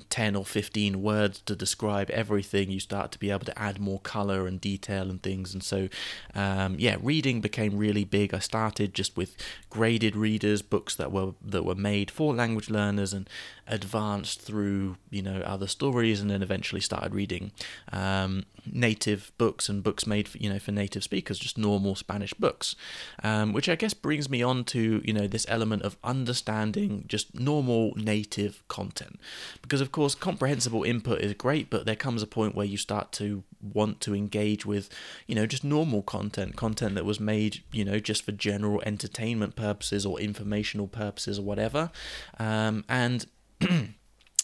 10 0.09 0.35
or 0.35 0.45
15 0.45 1.01
words 1.01 1.41
to 1.41 1.55
describe 1.55 2.09
everything, 2.09 2.71
you 2.71 2.79
start 2.79 3.11
to 3.11 3.19
be 3.19 3.29
able 3.29 3.45
to 3.45 3.59
add 3.59 3.79
more 3.79 3.99
color 3.99 4.47
and 4.47 4.59
detail 4.59 5.09
and 5.09 5.21
things. 5.21 5.53
And 5.53 5.63
so, 5.63 5.89
um, 6.33 6.75
yeah, 6.79 6.97
reading 7.01 7.41
became 7.41 7.77
really 7.77 8.03
big. 8.03 8.33
I 8.33 8.39
started 8.39 8.93
just 8.93 9.15
with 9.15 9.35
graded 9.69 10.15
readers, 10.15 10.61
books 10.61 10.95
that 10.95 11.11
were 11.11 11.33
that 11.45 11.63
were 11.63 11.75
made 11.75 12.09
for 12.09 12.33
language 12.33 12.69
learners, 12.69 13.13
and 13.13 13.29
advanced 13.69 14.41
through 14.41 14.97
you 15.09 15.21
know 15.21 15.41
other 15.41 15.67
stories, 15.67 16.19
and 16.19 16.29
then 16.29 16.41
eventually 16.41 16.81
started 16.81 17.13
reading 17.13 17.51
um, 17.93 18.45
native 18.69 19.31
books 19.37 19.69
and 19.69 19.83
books 19.83 20.05
made 20.05 20.27
for, 20.27 20.37
you 20.39 20.49
know 20.49 20.59
for 20.59 20.71
native 20.71 21.03
speakers, 21.03 21.39
just 21.39 21.57
normal 21.57 21.95
Spanish 21.95 22.33
books, 22.33 22.75
um, 23.23 23.53
which 23.53 23.69
I 23.69 23.75
guess 23.75 23.93
brings 23.93 24.29
me 24.29 24.41
on 24.43 24.63
to 24.65 25.01
you 25.05 25.13
know 25.13 25.27
this 25.27 25.45
element 25.47 25.83
of 25.83 25.97
understanding 26.03 27.05
just 27.07 27.33
normal 27.39 27.93
native 27.95 28.67
content, 28.67 29.19
because 29.61 29.81
of 29.81 29.91
course 29.91 30.15
comprehensible 30.15 30.83
input 30.83 31.21
is 31.21 31.33
great, 31.33 31.69
but 31.69 31.85
there 31.85 31.95
comes 31.95 32.23
a 32.23 32.27
point 32.27 32.55
where 32.55 32.65
you 32.65 32.77
start 32.77 33.11
to 33.13 33.43
want 33.61 34.01
to 34.01 34.15
engage 34.15 34.65
with 34.65 34.89
you 35.27 35.35
know 35.35 35.45
just 35.45 35.63
normal 35.63 36.01
content, 36.01 36.55
content 36.55 36.95
that 36.95 37.05
was 37.05 37.19
made 37.19 37.63
you 37.71 37.85
know 37.85 37.99
just 37.99 38.23
for 38.23 38.31
general 38.31 38.81
entertainment 38.85 39.55
purposes 39.55 40.05
or 40.05 40.19
informational 40.19 40.87
purposes 40.87 41.37
or 41.37 41.43
whatever, 41.43 41.91
um, 42.39 42.83
and 42.89 43.27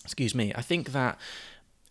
excuse 0.04 0.36
me, 0.36 0.54
I 0.56 0.62
think 0.62 0.92
that 0.92 1.18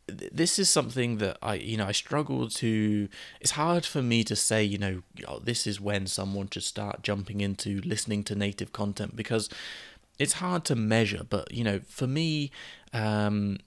this 0.07 0.59
is 0.59 0.69
something 0.69 1.19
that 1.19 1.39
I, 1.43 1.55
you 1.55 1.77
know, 1.77 1.87
I 1.87 1.93
struggle 1.93 2.49
to. 2.49 3.09
It's 3.41 3.53
hard 3.53 3.87
for 3.87 4.03
me 4.03 4.23
to 4.25 4.37
say, 4.37 4.63
you 4.63 4.79
know, 4.79 5.03
oh, 5.27 5.39
this 5.39 5.67
is 5.67 5.81
when 5.81 6.07
someone 6.07 6.49
should 6.51 6.63
start 6.63 7.03
jumping 7.03 7.41
into 7.41 7.81
listening 7.85 8.23
to 8.25 8.35
native 8.35 8.73
content 8.73 9.17
because 9.17 9.49
it's 10.19 10.35
hard 10.35 10.65
to 10.67 10.77
measure. 10.77 11.23
But 11.29 11.53
you 11.53 11.65
know, 11.65 11.81
for 11.89 12.07
me, 12.07 12.51
um, 12.93 13.59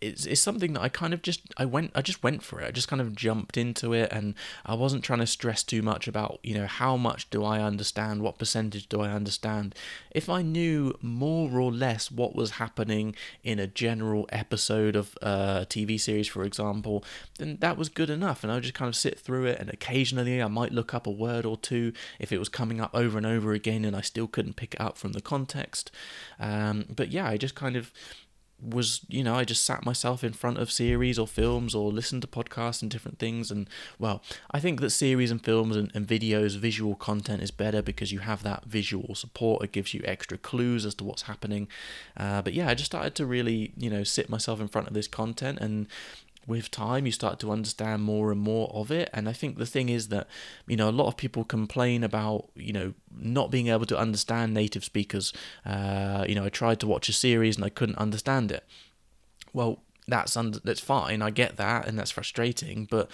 it's, 0.00 0.26
it's 0.26 0.40
something 0.40 0.72
that 0.74 0.82
I 0.82 0.88
kind 0.88 1.14
of 1.14 1.22
just 1.22 1.40
I 1.56 1.64
went 1.64 1.92
I 1.94 2.02
just 2.02 2.22
went 2.22 2.42
for 2.42 2.60
it. 2.60 2.66
I 2.66 2.70
just 2.70 2.88
kind 2.88 3.00
of 3.00 3.14
jumped 3.14 3.56
into 3.56 3.92
it 3.92 4.12
and 4.12 4.34
I 4.66 4.74
wasn't 4.74 5.04
trying 5.04 5.20
to 5.20 5.26
stress 5.26 5.62
too 5.62 5.82
much 5.82 6.08
about, 6.08 6.40
you 6.42 6.54
know, 6.54 6.66
how 6.66 6.96
much 6.96 7.30
do 7.30 7.44
I 7.44 7.60
understand, 7.60 8.22
what 8.22 8.38
percentage 8.38 8.88
do 8.88 9.00
I 9.00 9.10
understand. 9.10 9.74
If 10.10 10.28
I 10.28 10.42
knew 10.42 10.96
more 11.00 11.58
or 11.58 11.72
less 11.72 12.10
what 12.10 12.34
was 12.34 12.52
happening 12.52 13.14
in 13.42 13.58
a 13.58 13.66
general 13.66 14.26
episode 14.30 14.96
of 14.96 15.16
a 15.22 15.66
TV 15.68 15.98
series, 16.00 16.28
for 16.28 16.42
example, 16.44 17.04
then 17.38 17.58
that 17.60 17.76
was 17.76 17.88
good 17.88 18.10
enough 18.10 18.42
and 18.42 18.50
I 18.50 18.56
would 18.56 18.64
just 18.64 18.74
kind 18.74 18.88
of 18.88 18.96
sit 18.96 19.18
through 19.18 19.46
it 19.46 19.58
and 19.58 19.70
occasionally 19.70 20.42
I 20.42 20.48
might 20.48 20.72
look 20.72 20.92
up 20.94 21.06
a 21.06 21.10
word 21.10 21.46
or 21.46 21.56
two 21.56 21.92
if 22.18 22.32
it 22.32 22.38
was 22.38 22.48
coming 22.48 22.80
up 22.80 22.90
over 22.94 23.16
and 23.16 23.26
over 23.26 23.52
again 23.52 23.84
and 23.84 23.96
I 23.96 24.00
still 24.00 24.26
couldn't 24.26 24.56
pick 24.56 24.74
it 24.74 24.80
up 24.80 24.98
from 24.98 25.12
the 25.12 25.20
context. 25.20 25.90
Um, 26.38 26.86
but 26.94 27.10
yeah, 27.10 27.26
I 27.26 27.36
just 27.36 27.54
kind 27.54 27.76
of 27.76 27.92
was 28.60 29.00
you 29.08 29.22
know 29.22 29.34
I 29.34 29.44
just 29.44 29.64
sat 29.64 29.84
myself 29.84 30.24
in 30.24 30.32
front 30.32 30.58
of 30.58 30.70
series 30.70 31.18
or 31.18 31.26
films 31.26 31.74
or 31.74 31.92
listened 31.92 32.22
to 32.22 32.28
podcasts 32.28 32.82
and 32.82 32.90
different 32.90 33.18
things. 33.18 33.50
And 33.50 33.68
well 33.98 34.22
I 34.50 34.60
think 34.60 34.80
that 34.80 34.90
series 34.90 35.30
and 35.30 35.42
films 35.42 35.76
and, 35.76 35.90
and 35.94 36.06
videos 36.06 36.56
visual 36.56 36.94
content 36.94 37.42
is 37.42 37.50
better 37.50 37.82
because 37.82 38.12
you 38.12 38.20
have 38.20 38.42
that 38.42 38.64
visual 38.64 39.14
support. 39.14 39.62
It 39.64 39.72
gives 39.72 39.92
you 39.92 40.02
extra 40.04 40.38
clues 40.38 40.86
as 40.86 40.94
to 40.96 41.04
what's 41.04 41.22
happening. 41.22 41.68
Uh, 42.16 42.42
but 42.42 42.54
yeah 42.54 42.68
I 42.68 42.74
just 42.74 42.90
started 42.90 43.14
to 43.16 43.26
really 43.26 43.72
you 43.76 43.90
know 43.90 44.04
sit 44.04 44.28
myself 44.28 44.60
in 44.60 44.68
front 44.68 44.88
of 44.88 44.94
this 44.94 45.08
content 45.08 45.58
and 45.60 45.86
with 46.46 46.70
time 46.70 47.06
you 47.06 47.12
start 47.12 47.38
to 47.40 47.50
understand 47.50 48.02
more 48.02 48.30
and 48.32 48.40
more 48.40 48.70
of 48.72 48.90
it. 48.90 49.10
And 49.12 49.28
i 49.28 49.32
think 49.32 49.58
the 49.58 49.66
thing 49.66 49.88
is 49.88 50.08
that 50.08 50.26
you 50.66 50.76
know 50.76 50.88
a 50.88 50.98
lot 51.00 51.08
of 51.08 51.16
people 51.16 51.44
complain 51.44 52.04
about 52.04 52.48
you 52.54 52.72
know 52.72 52.94
not 53.16 53.50
being 53.50 53.68
able 53.68 53.86
to 53.86 53.98
understand 53.98 54.54
native 54.54 54.84
speakers. 54.84 55.32
Uh, 55.64 56.24
you 56.28 56.34
know 56.34 56.44
i 56.44 56.48
tried 56.48 56.80
to 56.80 56.86
watch 56.86 57.08
a 57.08 57.12
series 57.12 57.56
and 57.56 57.64
i 57.64 57.68
couldn't 57.68 57.98
understand 57.98 58.52
it. 58.52 58.64
Well 59.52 59.80
that's 60.06 60.36
under 60.36 60.58
that's 60.58 60.80
fine 60.80 61.22
i 61.22 61.30
get 61.30 61.56
that 61.56 61.88
and 61.88 61.98
that's 61.98 62.10
frustrating 62.10 62.86
but 62.90 63.08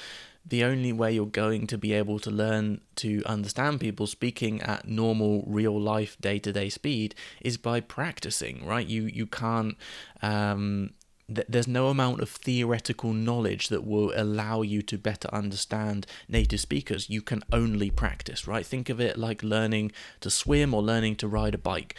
the 0.46 0.64
only 0.64 0.92
way 0.92 1.12
you're 1.12 1.26
going 1.26 1.66
to 1.66 1.76
be 1.76 1.92
able 1.92 2.18
to 2.18 2.30
learn 2.30 2.80
to 2.96 3.22
understand 3.26 3.80
people 3.80 4.06
speaking 4.06 4.60
at 4.62 4.88
normal 4.88 5.44
real 5.46 5.78
life 5.78 6.16
day-to-day 6.20 6.68
speed 6.68 7.14
is 7.40 7.56
by 7.56 7.80
practicing 7.80 8.64
right? 8.64 8.86
You 8.86 9.04
you 9.04 9.26
can't 9.26 9.76
um 10.22 10.90
there's 11.30 11.68
no 11.68 11.88
amount 11.88 12.20
of 12.20 12.28
theoretical 12.28 13.12
knowledge 13.12 13.68
that 13.68 13.86
will 13.86 14.12
allow 14.16 14.62
you 14.62 14.82
to 14.82 14.98
better 14.98 15.28
understand 15.32 16.06
native 16.28 16.60
speakers. 16.60 17.08
You 17.08 17.22
can 17.22 17.42
only 17.52 17.90
practice, 17.90 18.46
right? 18.46 18.66
Think 18.66 18.88
of 18.88 19.00
it 19.00 19.16
like 19.16 19.42
learning 19.42 19.92
to 20.20 20.30
swim 20.30 20.74
or 20.74 20.82
learning 20.82 21.16
to 21.16 21.28
ride 21.28 21.54
a 21.54 21.58
bike 21.58 21.96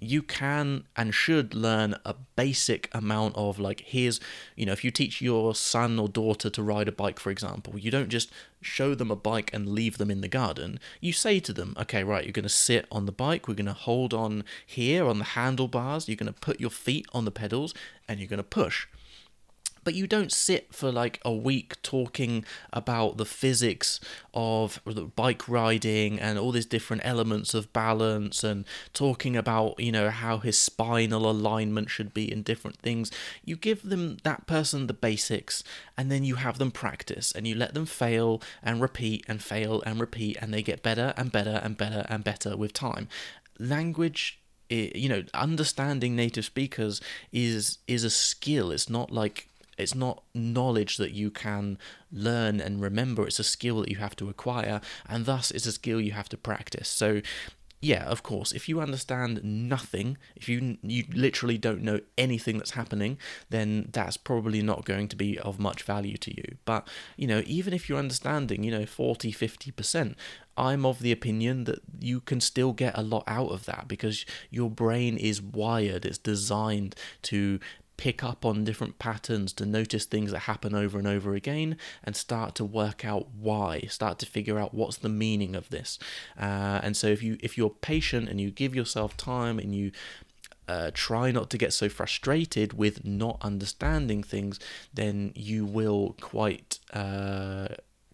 you 0.00 0.22
can 0.22 0.84
and 0.96 1.14
should 1.14 1.54
learn 1.54 1.94
a 2.04 2.14
basic 2.34 2.88
amount 2.92 3.36
of 3.36 3.58
like 3.58 3.80
here's 3.86 4.18
you 4.56 4.64
know 4.64 4.72
if 4.72 4.82
you 4.82 4.90
teach 4.90 5.20
your 5.20 5.54
son 5.54 5.98
or 5.98 6.08
daughter 6.08 6.48
to 6.48 6.62
ride 6.62 6.88
a 6.88 6.92
bike 6.92 7.20
for 7.20 7.30
example 7.30 7.78
you 7.78 7.90
don't 7.90 8.08
just 8.08 8.32
show 8.62 8.94
them 8.94 9.10
a 9.10 9.16
bike 9.16 9.50
and 9.54 9.70
leave 9.70 9.96
them 9.96 10.10
in 10.10 10.20
the 10.20 10.28
garden. 10.28 10.78
You 11.00 11.12
say 11.12 11.40
to 11.40 11.52
them 11.52 11.76
okay 11.78 12.02
right 12.02 12.24
you're 12.24 12.32
going 12.32 12.42
to 12.42 12.48
sit 12.48 12.86
on 12.90 13.06
the 13.06 13.12
bike 13.12 13.46
we're 13.46 13.54
going 13.54 13.66
to 13.66 13.72
hold 13.72 14.14
on 14.14 14.44
here 14.66 15.06
on 15.06 15.18
the 15.18 15.24
handlebars 15.24 16.08
you're 16.08 16.16
going 16.16 16.32
to 16.32 16.40
put 16.40 16.60
your 16.60 16.70
feet 16.70 17.06
on 17.12 17.24
the 17.24 17.30
pedals 17.30 17.74
and 18.08 18.18
you're 18.18 18.28
going 18.28 18.38
to 18.38 18.42
push 18.42 18.86
but 19.84 19.94
you 19.94 20.06
don't 20.06 20.32
sit 20.32 20.74
for 20.74 20.92
like 20.92 21.20
a 21.24 21.32
week 21.32 21.80
talking 21.82 22.44
about 22.72 23.16
the 23.16 23.24
physics 23.24 24.00
of 24.34 24.80
bike 25.16 25.48
riding 25.48 26.18
and 26.18 26.38
all 26.38 26.52
these 26.52 26.66
different 26.66 27.02
elements 27.04 27.54
of 27.54 27.72
balance 27.72 28.44
and 28.44 28.64
talking 28.92 29.36
about 29.36 29.78
you 29.80 29.92
know 29.92 30.10
how 30.10 30.38
his 30.38 30.58
spinal 30.58 31.30
alignment 31.30 31.90
should 31.90 32.12
be 32.14 32.30
and 32.30 32.44
different 32.44 32.78
things. 32.78 33.10
You 33.44 33.56
give 33.56 33.88
them 33.88 34.18
that 34.24 34.46
person 34.46 34.86
the 34.86 34.94
basics 34.94 35.62
and 35.96 36.10
then 36.10 36.24
you 36.24 36.36
have 36.36 36.58
them 36.58 36.70
practice 36.70 37.32
and 37.32 37.46
you 37.46 37.54
let 37.54 37.74
them 37.74 37.86
fail 37.86 38.42
and 38.62 38.80
repeat 38.80 39.24
and 39.28 39.42
fail 39.42 39.82
and 39.86 40.00
repeat 40.00 40.36
and 40.40 40.52
they 40.52 40.62
get 40.62 40.82
better 40.82 41.14
and 41.16 41.32
better 41.32 41.60
and 41.62 41.76
better 41.76 42.06
and 42.08 42.24
better 42.24 42.56
with 42.56 42.72
time. 42.72 43.08
Language 43.58 44.40
eh, 44.70 44.90
you 44.94 45.08
know 45.08 45.24
understanding 45.34 46.16
native 46.16 46.44
speakers 46.44 47.00
is 47.32 47.78
is 47.86 48.04
a 48.04 48.10
skill. 48.10 48.70
It's 48.70 48.88
not 48.88 49.10
like 49.10 49.49
it's 49.80 49.94
not 49.94 50.22
knowledge 50.34 50.96
that 50.98 51.12
you 51.12 51.30
can 51.30 51.78
learn 52.12 52.60
and 52.60 52.80
remember, 52.80 53.26
it's 53.26 53.38
a 53.38 53.44
skill 53.44 53.80
that 53.80 53.90
you 53.90 53.96
have 53.96 54.16
to 54.16 54.28
acquire, 54.28 54.80
and 55.08 55.26
thus 55.26 55.50
it's 55.50 55.66
a 55.66 55.72
skill 55.72 56.00
you 56.00 56.12
have 56.12 56.28
to 56.30 56.36
practice. 56.36 56.88
So 56.88 57.22
yeah, 57.82 58.04
of 58.04 58.22
course, 58.22 58.52
if 58.52 58.68
you 58.68 58.78
understand 58.80 59.42
nothing, 59.42 60.18
if 60.36 60.50
you 60.50 60.76
you 60.82 61.04
literally 61.14 61.56
don't 61.56 61.82
know 61.82 62.00
anything 62.18 62.58
that's 62.58 62.72
happening, 62.72 63.16
then 63.48 63.88
that's 63.90 64.18
probably 64.18 64.60
not 64.60 64.84
going 64.84 65.08
to 65.08 65.16
be 65.16 65.38
of 65.38 65.58
much 65.58 65.82
value 65.82 66.18
to 66.18 66.36
you. 66.36 66.58
But, 66.66 66.86
you 67.16 67.26
know, 67.26 67.42
even 67.46 67.72
if 67.72 67.88
you're 67.88 67.98
understanding, 67.98 68.64
you 68.64 68.70
know, 68.70 68.84
40, 68.84 69.32
50%, 69.32 70.14
I'm 70.58 70.84
of 70.84 70.98
the 70.98 71.10
opinion 71.10 71.64
that 71.64 71.80
you 71.98 72.20
can 72.20 72.40
still 72.40 72.74
get 72.74 72.98
a 72.98 73.02
lot 73.02 73.24
out 73.26 73.48
of 73.48 73.64
that 73.64 73.88
because 73.88 74.26
your 74.50 74.68
brain 74.68 75.16
is 75.16 75.40
wired, 75.40 76.04
it's 76.04 76.18
designed 76.18 76.94
to 77.22 77.60
pick 78.00 78.24
up 78.24 78.46
on 78.46 78.64
different 78.64 78.98
patterns, 78.98 79.52
to 79.52 79.66
notice 79.66 80.06
things 80.06 80.32
that 80.32 80.40
happen 80.40 80.74
over 80.74 80.98
and 80.98 81.06
over 81.06 81.34
again, 81.34 81.76
and 82.02 82.16
start 82.16 82.54
to 82.54 82.64
work 82.64 83.04
out 83.04 83.28
why, 83.38 83.80
start 83.90 84.18
to 84.18 84.24
figure 84.24 84.58
out 84.58 84.72
what's 84.72 84.96
the 84.96 85.10
meaning 85.10 85.54
of 85.54 85.68
this. 85.68 85.98
Uh, 86.40 86.80
and 86.82 86.96
so 86.96 87.08
if 87.08 87.22
you 87.22 87.36
if 87.40 87.58
you're 87.58 87.68
patient 87.68 88.26
and 88.30 88.40
you 88.40 88.50
give 88.50 88.74
yourself 88.74 89.18
time 89.18 89.58
and 89.58 89.74
you 89.74 89.92
uh, 90.66 90.90
try 90.94 91.30
not 91.30 91.50
to 91.50 91.58
get 91.58 91.74
so 91.74 91.90
frustrated 91.90 92.72
with 92.72 93.04
not 93.04 93.36
understanding 93.42 94.22
things, 94.22 94.58
then 94.94 95.32
you 95.34 95.66
will 95.66 96.16
quite 96.22 96.78
uh, 96.94 97.68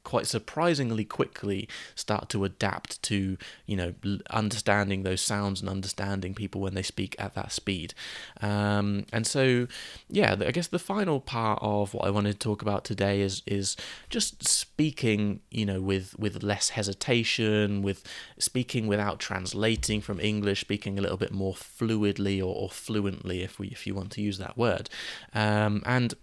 quite 0.06 0.26
surprisingly 0.26 1.04
quickly 1.04 1.68
start 1.94 2.28
to 2.28 2.44
adapt 2.44 3.02
to 3.02 3.36
you 3.66 3.76
know 3.76 3.92
understanding 4.30 5.02
those 5.02 5.20
sounds 5.20 5.60
and 5.60 5.68
understanding 5.68 6.32
people 6.32 6.60
when 6.60 6.74
they 6.74 6.82
speak 6.82 7.16
at 7.18 7.34
that 7.34 7.50
speed. 7.50 7.92
Um, 8.40 9.04
and 9.12 9.26
so 9.26 9.66
yeah 10.08 10.36
i 10.46 10.52
guess 10.52 10.68
the 10.68 10.78
final 10.78 11.20
part 11.20 11.58
of 11.60 11.92
what 11.92 12.06
i 12.06 12.10
wanted 12.10 12.32
to 12.32 12.38
talk 12.38 12.62
about 12.62 12.84
today 12.84 13.20
is 13.20 13.42
is 13.46 13.76
just 14.08 14.46
speaking 14.46 15.40
you 15.50 15.66
know 15.66 15.80
with 15.80 16.16
with 16.18 16.42
less 16.42 16.70
hesitation 16.70 17.82
with 17.82 18.04
speaking 18.38 18.86
without 18.86 19.18
translating 19.18 20.00
from 20.00 20.20
english 20.20 20.60
speaking 20.60 20.98
a 20.98 21.02
little 21.02 21.16
bit 21.16 21.32
more 21.32 21.54
fluidly 21.54 22.38
or, 22.38 22.54
or 22.54 22.70
fluently 22.70 23.42
if 23.42 23.58
we 23.58 23.68
if 23.68 23.86
you 23.86 23.94
want 23.94 24.12
to 24.12 24.20
use 24.20 24.38
that 24.38 24.56
word. 24.56 24.88
Um, 25.34 25.82
and 25.84 26.14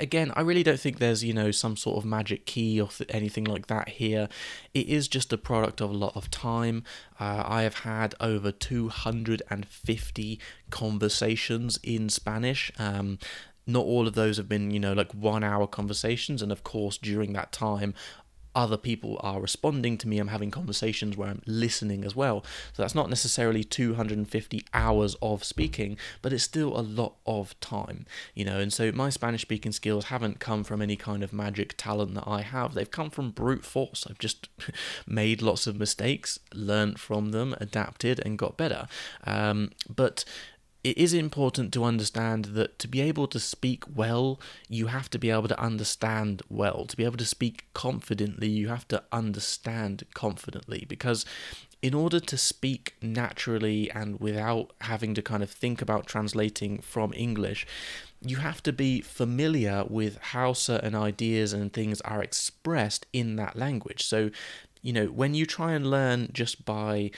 again, 0.00 0.32
I 0.36 0.40
really 0.42 0.62
don't 0.62 0.80
think 0.80 0.98
there's, 0.98 1.24
you 1.24 1.32
know, 1.32 1.50
some 1.50 1.76
sort 1.76 1.98
of 1.98 2.04
magic 2.04 2.46
key 2.46 2.80
or 2.80 2.88
th- 2.88 3.10
anything 3.12 3.44
like 3.44 3.66
that 3.68 3.88
here. 3.88 4.28
It 4.74 4.88
is 4.88 5.08
just 5.08 5.32
a 5.32 5.38
product 5.38 5.80
of 5.80 5.90
a 5.90 5.94
lot 5.94 6.16
of 6.16 6.30
time. 6.30 6.84
Uh, 7.18 7.42
I 7.46 7.62
have 7.62 7.80
had 7.80 8.14
over 8.20 8.50
250 8.52 10.40
conversations 10.70 11.78
in 11.82 12.08
Spanish. 12.08 12.72
Um, 12.78 13.18
not 13.66 13.84
all 13.84 14.06
of 14.06 14.14
those 14.14 14.38
have 14.38 14.48
been, 14.48 14.70
you 14.70 14.80
know, 14.80 14.94
like 14.94 15.12
one 15.12 15.44
hour 15.44 15.66
conversations. 15.66 16.40
And 16.42 16.50
of 16.50 16.64
course, 16.64 16.96
during 16.96 17.34
that 17.34 17.52
time, 17.52 17.94
other 18.54 18.76
people 18.76 19.18
are 19.20 19.40
responding 19.40 19.98
to 19.98 20.08
me. 20.08 20.18
I'm 20.18 20.28
having 20.28 20.50
conversations 20.50 21.16
where 21.16 21.28
I'm 21.28 21.42
listening 21.46 22.04
as 22.04 22.16
well. 22.16 22.44
So 22.72 22.82
that's 22.82 22.94
not 22.94 23.08
necessarily 23.08 23.64
250 23.64 24.64
hours 24.74 25.16
of 25.22 25.44
speaking, 25.44 25.96
but 26.22 26.32
it's 26.32 26.44
still 26.44 26.78
a 26.78 26.82
lot 26.82 27.14
of 27.26 27.58
time, 27.60 28.06
you 28.34 28.44
know. 28.44 28.58
And 28.58 28.72
so 28.72 28.90
my 28.92 29.10
Spanish 29.10 29.42
speaking 29.42 29.72
skills 29.72 30.06
haven't 30.06 30.40
come 30.40 30.64
from 30.64 30.82
any 30.82 30.96
kind 30.96 31.22
of 31.22 31.32
magic 31.32 31.74
talent 31.76 32.14
that 32.14 32.26
I 32.26 32.42
have. 32.42 32.74
They've 32.74 32.90
come 32.90 33.10
from 33.10 33.30
brute 33.30 33.64
force. 33.64 34.06
I've 34.08 34.18
just 34.18 34.48
made 35.06 35.42
lots 35.42 35.66
of 35.66 35.78
mistakes, 35.78 36.38
learned 36.54 36.98
from 36.98 37.30
them, 37.30 37.54
adapted, 37.60 38.20
and 38.24 38.38
got 38.38 38.56
better. 38.56 38.88
Um, 39.24 39.70
but 39.88 40.24
it 40.84 40.96
is 40.96 41.12
important 41.12 41.72
to 41.72 41.84
understand 41.84 42.46
that 42.46 42.78
to 42.78 42.88
be 42.88 43.00
able 43.00 43.26
to 43.28 43.40
speak 43.40 43.84
well, 43.94 44.40
you 44.68 44.86
have 44.86 45.10
to 45.10 45.18
be 45.18 45.30
able 45.30 45.48
to 45.48 45.60
understand 45.60 46.42
well. 46.48 46.84
To 46.86 46.96
be 46.96 47.04
able 47.04 47.16
to 47.16 47.26
speak 47.26 47.66
confidently, 47.74 48.48
you 48.48 48.68
have 48.68 48.86
to 48.88 49.02
understand 49.10 50.04
confidently 50.14 50.86
because 50.88 51.24
in 51.80 51.94
order 51.94 52.18
to 52.18 52.36
speak 52.36 52.94
naturally 53.00 53.90
and 53.90 54.18
without 54.20 54.72
having 54.80 55.14
to 55.14 55.22
kind 55.22 55.42
of 55.42 55.50
think 55.50 55.80
about 55.80 56.06
translating 56.06 56.80
from 56.80 57.12
English, 57.16 57.66
you 58.20 58.36
have 58.38 58.62
to 58.64 58.72
be 58.72 59.00
familiar 59.00 59.84
with 59.88 60.18
how 60.18 60.52
certain 60.52 60.94
ideas 60.94 61.52
and 61.52 61.72
things 61.72 62.00
are 62.00 62.22
expressed 62.22 63.06
in 63.12 63.36
that 63.36 63.56
language. 63.56 64.04
So, 64.04 64.30
you 64.82 64.92
know, 64.92 65.06
when 65.06 65.34
you 65.34 65.46
try 65.46 65.72
and 65.72 65.88
learn 65.88 66.30
just 66.32 66.64
by 66.64 67.12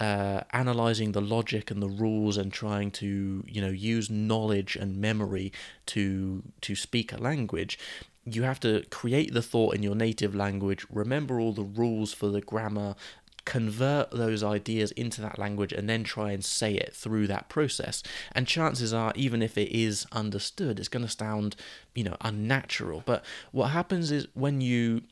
uh, 0.00 0.40
analyzing 0.52 1.12
the 1.12 1.20
logic 1.20 1.70
and 1.70 1.82
the 1.82 1.88
rules 1.88 2.36
and 2.36 2.52
trying 2.52 2.90
to 2.90 3.44
you 3.46 3.60
know 3.60 3.68
use 3.68 4.10
knowledge 4.10 4.74
and 4.74 4.96
memory 4.96 5.52
to 5.86 6.42
to 6.62 6.74
speak 6.74 7.12
a 7.12 7.18
language 7.18 7.78
you 8.24 8.42
have 8.42 8.60
to 8.60 8.84
create 8.90 9.32
the 9.32 9.42
thought 9.42 9.74
in 9.74 9.82
your 9.82 9.94
native 9.94 10.34
language 10.34 10.86
remember 10.90 11.38
all 11.38 11.52
the 11.52 11.62
rules 11.62 12.12
for 12.12 12.28
the 12.28 12.40
grammar 12.40 12.94
convert 13.44 14.10
those 14.10 14.42
ideas 14.42 14.90
into 14.92 15.20
that 15.20 15.38
language 15.38 15.72
and 15.72 15.88
then 15.88 16.04
try 16.04 16.30
and 16.30 16.44
say 16.44 16.74
it 16.74 16.94
through 16.94 17.26
that 17.26 17.48
process. 17.48 18.02
And 18.32 18.46
chances 18.46 18.92
are, 18.92 19.12
even 19.16 19.42
if 19.42 19.56
it 19.56 19.70
is 19.74 20.06
understood, 20.12 20.78
it's 20.78 20.88
going 20.88 21.04
to 21.04 21.10
sound, 21.10 21.56
you 21.94 22.04
know, 22.04 22.16
unnatural. 22.20 23.02
But 23.04 23.24
what 23.50 23.68
happens 23.68 24.10
is 24.10 24.28
when 24.34 24.60
you 24.60 25.02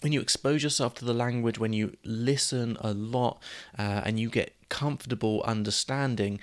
when 0.00 0.12
you 0.12 0.20
expose 0.20 0.62
yourself 0.62 0.94
to 0.96 1.04
the 1.04 1.14
language, 1.14 1.58
when 1.58 1.72
you 1.72 1.96
listen 2.04 2.76
a 2.80 2.92
lot 2.92 3.42
uh, 3.78 4.02
and 4.04 4.18
you 4.18 4.30
get 4.30 4.54
comfortable 4.68 5.42
understanding, 5.44 6.40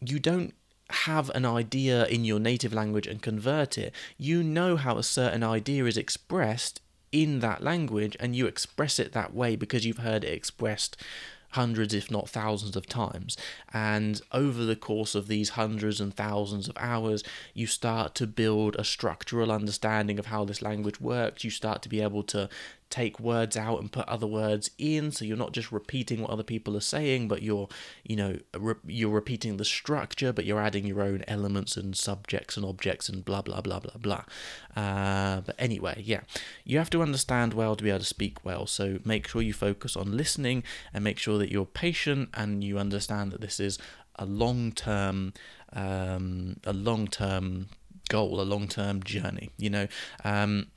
you 0.00 0.18
don't 0.18 0.54
have 0.90 1.30
an 1.30 1.44
idea 1.44 2.06
in 2.06 2.24
your 2.24 2.38
native 2.38 2.72
language 2.72 3.06
and 3.06 3.22
convert 3.22 3.78
it. 3.78 3.92
You 4.16 4.42
know 4.42 4.76
how 4.76 4.98
a 4.98 5.02
certain 5.02 5.42
idea 5.42 5.84
is 5.84 5.96
expressed 5.96 6.80
in 7.12 7.40
that 7.40 7.62
language 7.62 8.16
and 8.20 8.34
you 8.34 8.46
express 8.46 8.98
it 8.98 9.12
that 9.12 9.34
way 9.34 9.56
because 9.56 9.86
you've 9.86 9.98
heard 9.98 10.24
it 10.24 10.32
expressed 10.32 10.96
hundreds, 11.54 11.94
if 11.94 12.10
not 12.10 12.28
thousands 12.28 12.76
of 12.76 12.86
times. 12.86 13.36
And 13.72 14.20
over 14.32 14.64
the 14.64 14.76
course 14.76 15.14
of 15.14 15.28
these 15.28 15.50
hundreds 15.50 16.00
and 16.00 16.12
thousands 16.12 16.68
of 16.68 16.76
hours, 16.78 17.22
you 17.54 17.66
start 17.66 18.14
to 18.16 18.26
build 18.26 18.76
a 18.76 18.84
structural 18.84 19.52
understanding 19.52 20.18
of 20.18 20.26
how 20.26 20.44
this 20.44 20.62
language 20.62 21.00
works. 21.00 21.44
You 21.44 21.50
start 21.50 21.80
to 21.82 21.88
be 21.88 22.00
able 22.00 22.24
to 22.24 22.48
take 22.90 23.18
words 23.18 23.56
out 23.56 23.80
and 23.80 23.90
put 23.90 24.08
other 24.08 24.26
words 24.26 24.70
in 24.78 25.10
so 25.10 25.24
you're 25.24 25.36
not 25.36 25.52
just 25.52 25.72
repeating 25.72 26.20
what 26.20 26.30
other 26.30 26.42
people 26.42 26.76
are 26.76 26.80
saying 26.80 27.26
but 27.26 27.42
you're 27.42 27.68
you 28.04 28.14
know 28.14 28.38
re- 28.56 28.74
you're 28.86 29.10
repeating 29.10 29.56
the 29.56 29.64
structure 29.64 30.32
but 30.32 30.44
you're 30.44 30.60
adding 30.60 30.86
your 30.86 31.02
own 31.02 31.24
elements 31.26 31.76
and 31.76 31.96
subjects 31.96 32.56
and 32.56 32.64
objects 32.64 33.08
and 33.08 33.24
blah 33.24 33.42
blah 33.42 33.60
blah 33.60 33.80
blah 33.80 33.96
blah. 33.98 34.24
Uh, 34.76 35.40
but 35.40 35.56
anyway 35.58 36.00
yeah. 36.04 36.20
You 36.64 36.78
have 36.78 36.90
to 36.90 37.02
understand 37.02 37.52
well 37.52 37.74
to 37.74 37.82
be 37.82 37.90
able 37.90 38.00
to 38.00 38.04
speak 38.04 38.44
well 38.44 38.66
so 38.66 38.98
make 39.04 39.26
sure 39.26 39.42
you 39.42 39.52
focus 39.52 39.96
on 39.96 40.16
listening 40.16 40.62
and 40.92 41.02
make 41.02 41.18
sure 41.18 41.38
that 41.38 41.50
you're 41.50 41.66
patient 41.66 42.28
and 42.34 42.62
you 42.62 42.78
understand 42.78 43.32
that 43.32 43.40
this 43.40 43.58
is 43.58 43.78
a 44.16 44.24
long 44.24 44.70
term 44.72 45.32
um, 45.72 46.56
a 46.64 46.72
long 46.72 47.08
term 47.08 47.68
goal 48.08 48.40
a 48.40 48.42
long 48.42 48.68
term 48.68 49.02
journey 49.02 49.50
you 49.56 49.70
know? 49.70 49.88
Um, 50.24 50.68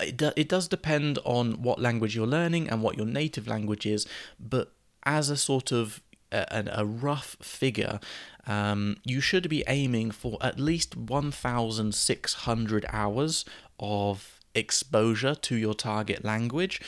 it, 0.00 0.16
do, 0.16 0.32
it 0.36 0.48
does 0.48 0.68
depend 0.68 1.18
on 1.24 1.62
what 1.62 1.80
language 1.80 2.14
you're 2.14 2.26
learning 2.26 2.68
and 2.68 2.82
what 2.82 2.96
your 2.96 3.06
native 3.06 3.46
language 3.46 3.86
is, 3.86 4.06
but 4.38 4.72
as 5.04 5.30
a 5.30 5.36
sort 5.36 5.72
of 5.72 6.02
a, 6.32 6.64
a 6.72 6.84
rough 6.84 7.36
figure, 7.40 8.00
um, 8.46 8.96
you 9.04 9.20
should 9.20 9.48
be 9.48 9.64
aiming 9.66 10.10
for 10.10 10.38
at 10.40 10.58
least 10.58 10.96
1,600 10.96 12.86
hours 12.90 13.44
of 13.78 14.40
exposure 14.54 15.34
to 15.34 15.54
your 15.54 15.74
target 15.74 16.24
language 16.24 16.80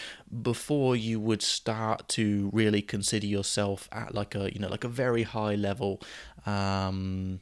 before 0.42 0.96
you 0.96 1.20
would 1.20 1.42
start 1.42 2.08
to 2.08 2.48
really 2.52 2.80
consider 2.80 3.26
yourself 3.26 3.90
at 3.92 4.14
like 4.14 4.34
a 4.34 4.50
you 4.54 4.58
know 4.58 4.68
like 4.68 4.84
a 4.84 4.88
very 4.88 5.22
high 5.22 5.54
level 5.54 6.00
um, 6.46 7.40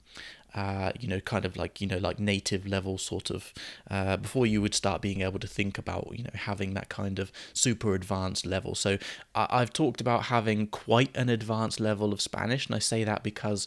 uh, 0.56 0.90
you 0.98 1.06
know, 1.06 1.20
kind 1.20 1.44
of 1.44 1.56
like 1.56 1.80
you 1.80 1.86
know, 1.86 1.98
like 1.98 2.18
native 2.18 2.66
level 2.66 2.98
sort 2.98 3.30
of 3.30 3.52
uh, 3.90 4.16
before 4.16 4.46
you 4.46 4.62
would 4.62 4.74
start 4.74 5.02
being 5.02 5.20
able 5.20 5.38
to 5.38 5.46
think 5.46 5.78
about 5.78 6.08
you 6.12 6.24
know 6.24 6.30
having 6.34 6.74
that 6.74 6.88
kind 6.88 7.18
of 7.18 7.30
super 7.52 7.94
advanced 7.94 8.46
level. 8.46 8.74
So 8.74 8.98
I- 9.34 9.48
I've 9.50 9.72
talked 9.72 10.00
about 10.00 10.24
having 10.24 10.66
quite 10.66 11.14
an 11.14 11.28
advanced 11.28 11.78
level 11.78 12.12
of 12.12 12.20
Spanish, 12.20 12.66
and 12.66 12.74
I 12.74 12.78
say 12.78 13.04
that 13.04 13.22
because 13.22 13.66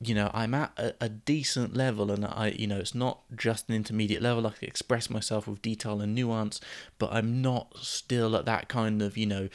you 0.00 0.14
know 0.14 0.30
i'm 0.34 0.54
at 0.54 0.72
a, 0.76 0.92
a, 1.00 1.08
decent 1.08 1.76
level 1.76 2.10
and 2.10 2.24
i 2.26 2.48
you 2.58 2.66
know 2.66 2.78
it's 2.78 2.94
not 2.94 3.20
just 3.36 3.68
an 3.68 3.74
intermediate 3.74 4.20
level 4.20 4.46
i 4.46 4.50
can 4.50 4.68
express 4.68 5.08
myself 5.08 5.46
with 5.46 5.62
detail 5.62 6.00
and 6.00 6.14
nuance 6.14 6.60
but 6.98 7.12
i'm 7.12 7.40
not 7.40 7.76
still 7.78 8.36
at 8.36 8.44
that 8.44 8.68
kind 8.68 9.00
of 9.00 9.16
you 9.16 9.24
know 9.24 9.48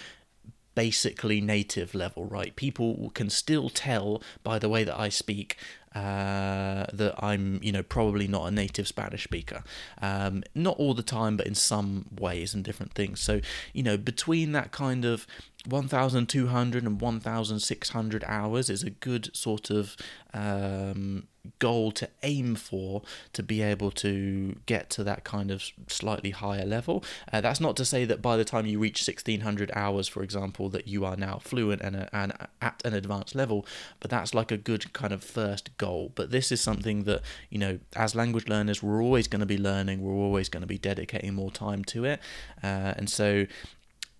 basically 0.75 1.41
native 1.41 1.93
level 1.93 2.25
right 2.25 2.55
people 2.55 3.11
can 3.13 3.29
still 3.29 3.69
tell 3.69 4.21
by 4.43 4.57
the 4.57 4.69
way 4.69 4.83
that 4.83 4.97
i 4.97 5.09
speak 5.09 5.57
uh, 5.99 6.85
that 6.93 7.13
I'm, 7.19 7.59
you 7.61 7.73
know, 7.73 7.83
probably 7.83 8.27
not 8.27 8.47
a 8.47 8.51
native 8.51 8.87
Spanish 8.87 9.25
speaker. 9.25 9.63
Um, 10.01 10.43
not 10.55 10.77
all 10.77 10.93
the 10.93 11.03
time, 11.03 11.35
but 11.35 11.45
in 11.45 11.55
some 11.55 12.05
ways 12.17 12.53
and 12.53 12.63
different 12.63 12.93
things. 12.93 13.19
So, 13.19 13.41
you 13.73 13.83
know, 13.83 13.97
between 13.97 14.53
that 14.53 14.71
kind 14.71 15.03
of 15.03 15.27
1,200 15.65 16.83
and 16.83 17.01
1,600 17.01 18.23
hours 18.25 18.69
is 18.69 18.83
a 18.83 18.89
good 18.89 19.35
sort 19.35 19.69
of 19.69 19.97
um, 20.33 21.27
goal 21.57 21.91
to 21.91 22.07
aim 22.23 22.55
for 22.55 23.01
to 23.33 23.41
be 23.41 23.61
able 23.61 23.91
to 23.91 24.55
get 24.65 24.89
to 24.91 25.03
that 25.03 25.23
kind 25.23 25.51
of 25.51 25.63
slightly 25.87 26.31
higher 26.31 26.65
level. 26.65 27.03
Uh, 27.31 27.41
that's 27.41 27.59
not 27.59 27.75
to 27.77 27.85
say 27.85 28.05
that 28.05 28.21
by 28.21 28.37
the 28.37 28.45
time 28.45 28.65
you 28.65 28.79
reach 28.79 29.05
1600 29.05 29.71
hours, 29.73 30.07
for 30.07 30.23
example, 30.23 30.69
that 30.69 30.87
you 30.87 31.05
are 31.05 31.15
now 31.15 31.39
fluent 31.39 31.81
and, 31.81 32.07
and 32.13 32.33
at 32.61 32.81
an 32.85 32.93
advanced 32.93 33.35
level, 33.35 33.65
but 33.99 34.09
that's 34.09 34.33
like 34.33 34.51
a 34.51 34.57
good 34.57 34.93
kind 34.93 35.13
of 35.13 35.23
first 35.23 35.75
goal. 35.77 35.88
But 36.15 36.31
this 36.31 36.51
is 36.51 36.61
something 36.61 37.03
that, 37.03 37.21
you 37.49 37.57
know, 37.57 37.79
as 37.95 38.15
language 38.15 38.47
learners, 38.47 38.81
we're 38.83 39.01
always 39.01 39.27
going 39.27 39.41
to 39.41 39.45
be 39.45 39.57
learning, 39.57 40.01
we're 40.01 40.13
always 40.13 40.49
going 40.49 40.61
to 40.61 40.67
be 40.67 40.77
dedicating 40.77 41.33
more 41.33 41.51
time 41.51 41.83
to 41.85 42.05
it. 42.05 42.19
Uh, 42.63 42.93
and 42.97 43.09
so 43.09 43.45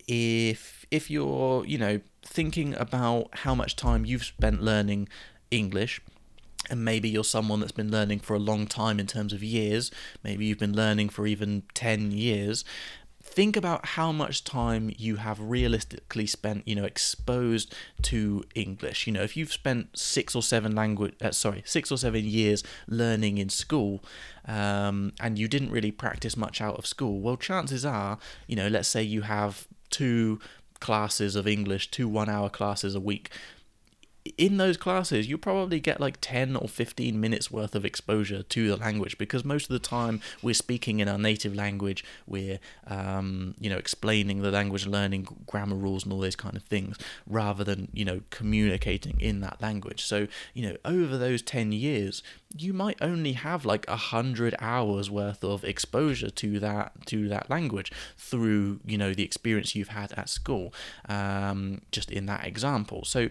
if 0.06 0.84
if 0.90 1.10
you're, 1.10 1.64
you 1.66 1.78
know, 1.78 2.00
thinking 2.22 2.74
about 2.74 3.28
how 3.44 3.54
much 3.54 3.76
time 3.76 4.04
you've 4.04 4.24
spent 4.24 4.62
learning 4.62 5.08
English, 5.50 6.00
and 6.68 6.84
maybe 6.84 7.08
you're 7.08 7.24
someone 7.24 7.60
that's 7.60 7.72
been 7.72 7.90
learning 7.90 8.20
for 8.20 8.34
a 8.34 8.38
long 8.38 8.66
time 8.66 9.00
in 9.00 9.06
terms 9.06 9.32
of 9.32 9.42
years, 9.42 9.90
maybe 10.22 10.44
you've 10.44 10.58
been 10.58 10.74
learning 10.74 11.08
for 11.08 11.26
even 11.26 11.62
10 11.74 12.12
years, 12.12 12.64
think 13.32 13.56
about 13.56 13.86
how 13.86 14.10
much 14.10 14.42
time 14.42 14.92
you 14.96 15.16
have 15.16 15.38
realistically 15.40 16.26
spent 16.26 16.66
you 16.66 16.74
know 16.74 16.84
exposed 16.84 17.74
to 18.02 18.42
english. 18.54 19.06
You 19.06 19.12
know 19.12 19.22
if 19.22 19.36
you've 19.36 19.52
spent 19.52 19.96
six 19.96 20.34
or 20.34 20.42
seven 20.42 20.74
language 20.74 21.14
uh, 21.22 21.30
sorry 21.30 21.62
six 21.64 21.92
or 21.92 21.96
seven 21.96 22.24
years 22.24 22.64
learning 22.86 23.38
in 23.38 23.48
school 23.48 24.02
um, 24.46 25.12
and 25.20 25.38
you 25.38 25.46
didn't 25.48 25.70
really 25.70 25.92
practice 25.92 26.36
much 26.36 26.60
out 26.60 26.76
of 26.76 26.86
school 26.86 27.20
well 27.20 27.36
chances 27.36 27.84
are 27.84 28.18
you 28.46 28.56
know 28.56 28.68
let's 28.68 28.88
say 28.88 29.02
you 29.02 29.22
have 29.22 29.68
two 29.90 30.40
classes 30.80 31.36
of 31.36 31.46
english 31.46 31.90
two 31.90 32.08
one 32.08 32.28
hour 32.28 32.48
classes 32.48 32.94
a 32.94 33.00
week 33.00 33.30
in 34.36 34.58
those 34.58 34.76
classes, 34.76 35.28
you 35.28 35.38
probably 35.38 35.80
get 35.80 36.00
like 36.00 36.18
10 36.20 36.56
or 36.56 36.68
15 36.68 37.18
minutes 37.18 37.50
worth 37.50 37.74
of 37.74 37.84
exposure 37.84 38.42
to 38.42 38.68
the 38.68 38.76
language 38.76 39.16
because 39.16 39.44
most 39.44 39.64
of 39.64 39.70
the 39.70 39.78
time 39.78 40.20
we're 40.42 40.54
speaking 40.54 41.00
in 41.00 41.08
our 41.08 41.18
native 41.18 41.54
language, 41.54 42.04
we're, 42.26 42.58
um, 42.86 43.54
you 43.58 43.70
know, 43.70 43.78
explaining 43.78 44.42
the 44.42 44.50
language, 44.50 44.86
learning 44.86 45.26
grammar 45.46 45.76
rules 45.76 46.04
and 46.04 46.12
all 46.12 46.20
those 46.20 46.36
kind 46.36 46.56
of 46.56 46.62
things 46.64 46.98
rather 47.26 47.64
than, 47.64 47.88
you 47.94 48.04
know, 48.04 48.20
communicating 48.30 49.18
in 49.20 49.40
that 49.40 49.60
language. 49.62 50.04
So, 50.04 50.26
you 50.52 50.68
know, 50.68 50.76
over 50.84 51.16
those 51.16 51.40
10 51.40 51.72
years, 51.72 52.22
you 52.56 52.72
might 52.72 52.98
only 53.00 53.32
have 53.32 53.64
like 53.64 53.88
a 53.88 53.96
hundred 53.96 54.54
hours 54.58 55.10
worth 55.10 55.44
of 55.44 55.64
exposure 55.64 56.30
to 56.30 56.58
that 56.58 56.92
to 57.06 57.28
that 57.28 57.48
language 57.48 57.92
through 58.18 58.80
you 58.84 58.98
know 58.98 59.14
the 59.14 59.22
experience 59.22 59.76
you've 59.76 59.88
had 59.88 60.12
at 60.12 60.28
school 60.28 60.74
um, 61.08 61.80
just 61.92 62.10
in 62.10 62.26
that 62.26 62.44
example 62.44 63.04
so 63.04 63.28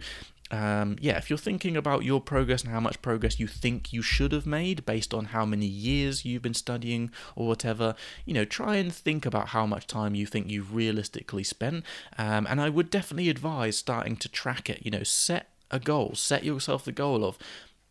um, 0.52 0.98
yeah, 1.00 1.18
if 1.18 1.30
you're 1.30 1.38
thinking 1.38 1.78
about 1.78 2.04
your 2.04 2.20
progress 2.20 2.64
and 2.64 2.72
how 2.72 2.80
much 2.80 3.02
progress 3.02 3.40
you 3.40 3.48
think 3.48 3.94
you 3.94 4.02
should 4.02 4.32
have 4.32 4.48
made 4.48 4.86
based 4.86 5.14
on 5.14 5.26
how 5.26 5.46
many 5.46 5.68
years 5.68 6.26
you've 6.26 6.42
been 6.42 6.54
studying 6.56 7.12
or 7.36 7.48
whatever, 7.48 7.96
you 8.26 8.34
know, 8.34 8.46
try 8.46 8.78
and 8.78 8.94
think 8.94 9.26
about 9.26 9.50
how 9.50 9.66
much 9.66 9.86
time 9.86 10.16
you 10.16 10.26
think 10.26 10.50
you've 10.50 10.74
realistically 10.74 11.44
spent. 11.44 11.86
Um, 12.18 12.48
and 12.50 12.60
I 12.60 12.70
would 12.70 12.90
definitely 12.90 13.30
advise 13.30 13.78
starting 13.78 14.16
to 14.18 14.30
track 14.30 14.70
it. 14.70 14.82
You 14.84 14.92
know, 14.92 15.04
set 15.04 15.50
a 15.70 15.80
goal, 15.80 16.16
set 16.16 16.44
yourself 16.44 16.84
the 16.84 16.92
goal 16.92 17.24
of, 17.24 17.38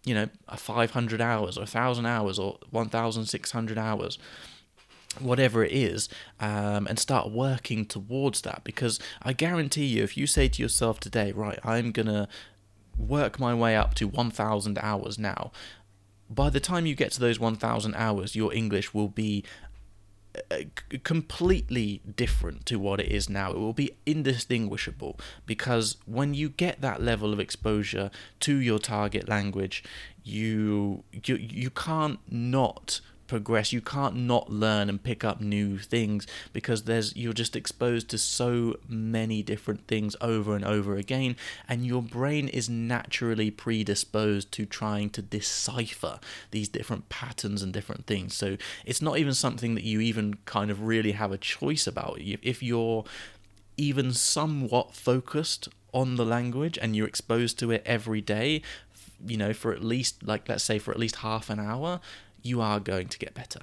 you 0.05 0.14
know, 0.14 0.29
a 0.49 0.57
500 0.57 1.21
hours 1.21 1.57
or 1.57 1.61
1,000 1.61 2.07
hours 2.07 2.38
or 2.40 2.59
1,600 2.71 3.79
hours 3.79 4.18
whatever 5.20 5.64
it 5.64 5.72
is, 5.72 6.09
um, 6.40 6.87
and 6.87 6.98
start 6.98 7.31
working 7.31 7.85
towards 7.85 8.42
that. 8.42 8.62
Because 8.64 8.98
I 9.22 9.33
guarantee 9.33 9.87
you, 9.87 10.02
if 10.02 10.16
you 10.16 10.26
say 10.26 10.48
to 10.48 10.62
yourself 10.62 11.00
today, 11.00 11.33
right, 11.33 11.59
I'm 11.64 11.92
gonna 11.92 12.28
work 12.96 13.38
my 13.38 13.54
way 13.54 13.76
up 13.76 13.94
to 13.94 14.09
1,000 14.09 14.78
hours 14.78 15.18
now, 15.18 15.52
by 16.31 16.50
the 16.50 16.61
time 16.61 16.87
you 16.87 16.94
get 16.94 17.12
to 17.12 17.20
those 17.20 17.40
1,000 17.40 17.94
hours, 17.94 18.37
your 18.37 18.52
English 18.52 18.92
will 18.92 19.09
be 19.09 19.44
uh, 20.50 20.59
completely 21.02 22.02
different 22.16 22.66
to 22.66 22.78
what 22.78 23.00
it 23.00 23.11
is 23.11 23.28
now. 23.28 23.50
It 23.50 23.59
will 23.59 23.72
be 23.72 23.92
indistinguishable 24.04 25.18
because 25.46 25.96
when 26.07 26.35
you 26.35 26.50
get 26.50 26.81
that 26.81 27.02
level 27.02 27.33
of 27.33 27.40
exposure 27.40 28.11
to 28.40 28.57
your 28.57 28.78
target 28.78 29.28
language, 29.28 29.83
you 30.22 31.02
you 31.24 31.37
you 31.37 31.70
can't 31.70 32.20
not 32.31 33.00
progress 33.29 33.73
you 33.73 33.81
can't 33.81 34.17
not 34.17 34.51
learn 34.51 34.88
and 34.88 35.03
pick 35.03 35.23
up 35.23 35.41
new 35.41 35.79
things 35.79 36.27
because 36.53 36.85
there's 36.85 37.14
you're 37.14 37.33
just 37.33 37.55
exposed 37.55 38.09
to 38.09 38.19
so 38.19 38.77
many 38.88 39.43
different 39.43 39.87
things 39.87 40.17
over 40.21 40.57
and 40.57 40.64
over 40.64 40.97
again 40.97 41.37
and 41.69 41.87
your 41.87 42.03
brain 42.03 42.49
is 42.49 42.69
naturally 42.69 43.51
predisposed 43.51 44.51
to 44.51 44.64
trying 44.67 45.11
to 45.11 45.23
decipher 45.23 46.19
these 46.51 46.69
different 46.69 47.09
patterns 47.09 47.62
and 47.62 47.73
different 47.73 48.07
things. 48.07 48.35
So 48.35 48.57
it's 48.85 49.03
not 49.03 49.19
even 49.19 49.35
something 49.35 49.75
that 49.75 49.85
you 49.85 50.01
even 50.01 50.38
kind 50.45 50.71
of 50.71 50.83
really 50.83 51.12
have 51.12 51.33
a 51.33 51.38
choice 51.38 51.87
about. 51.87 52.19
If 52.21 52.62
you're 52.62 53.05
even 53.77 54.12
somewhat 54.12 54.95
focused 54.95 55.69
on 55.93 56.17
the 56.17 56.25
language 56.25 56.79
and 56.81 56.97
you're 56.97 57.07
exposed 57.07 57.59
to 57.61 57.71
it 57.71 57.83
every 57.87 58.21
day, 58.21 58.62
you 59.27 59.37
know, 59.37 59.53
for 59.53 59.73
at 59.73 59.83
least, 59.83 60.23
like, 60.23 60.49
let's 60.49 60.64
say 60.64 60.79
for 60.79 60.91
at 60.91 60.99
least 60.99 61.17
half 61.17 61.51
an 61.51 61.59
hour, 61.59 62.01
you 62.42 62.61
are 62.61 62.81
going 62.81 63.09
to 63.09 63.18
get 63.18 63.35
better. 63.35 63.61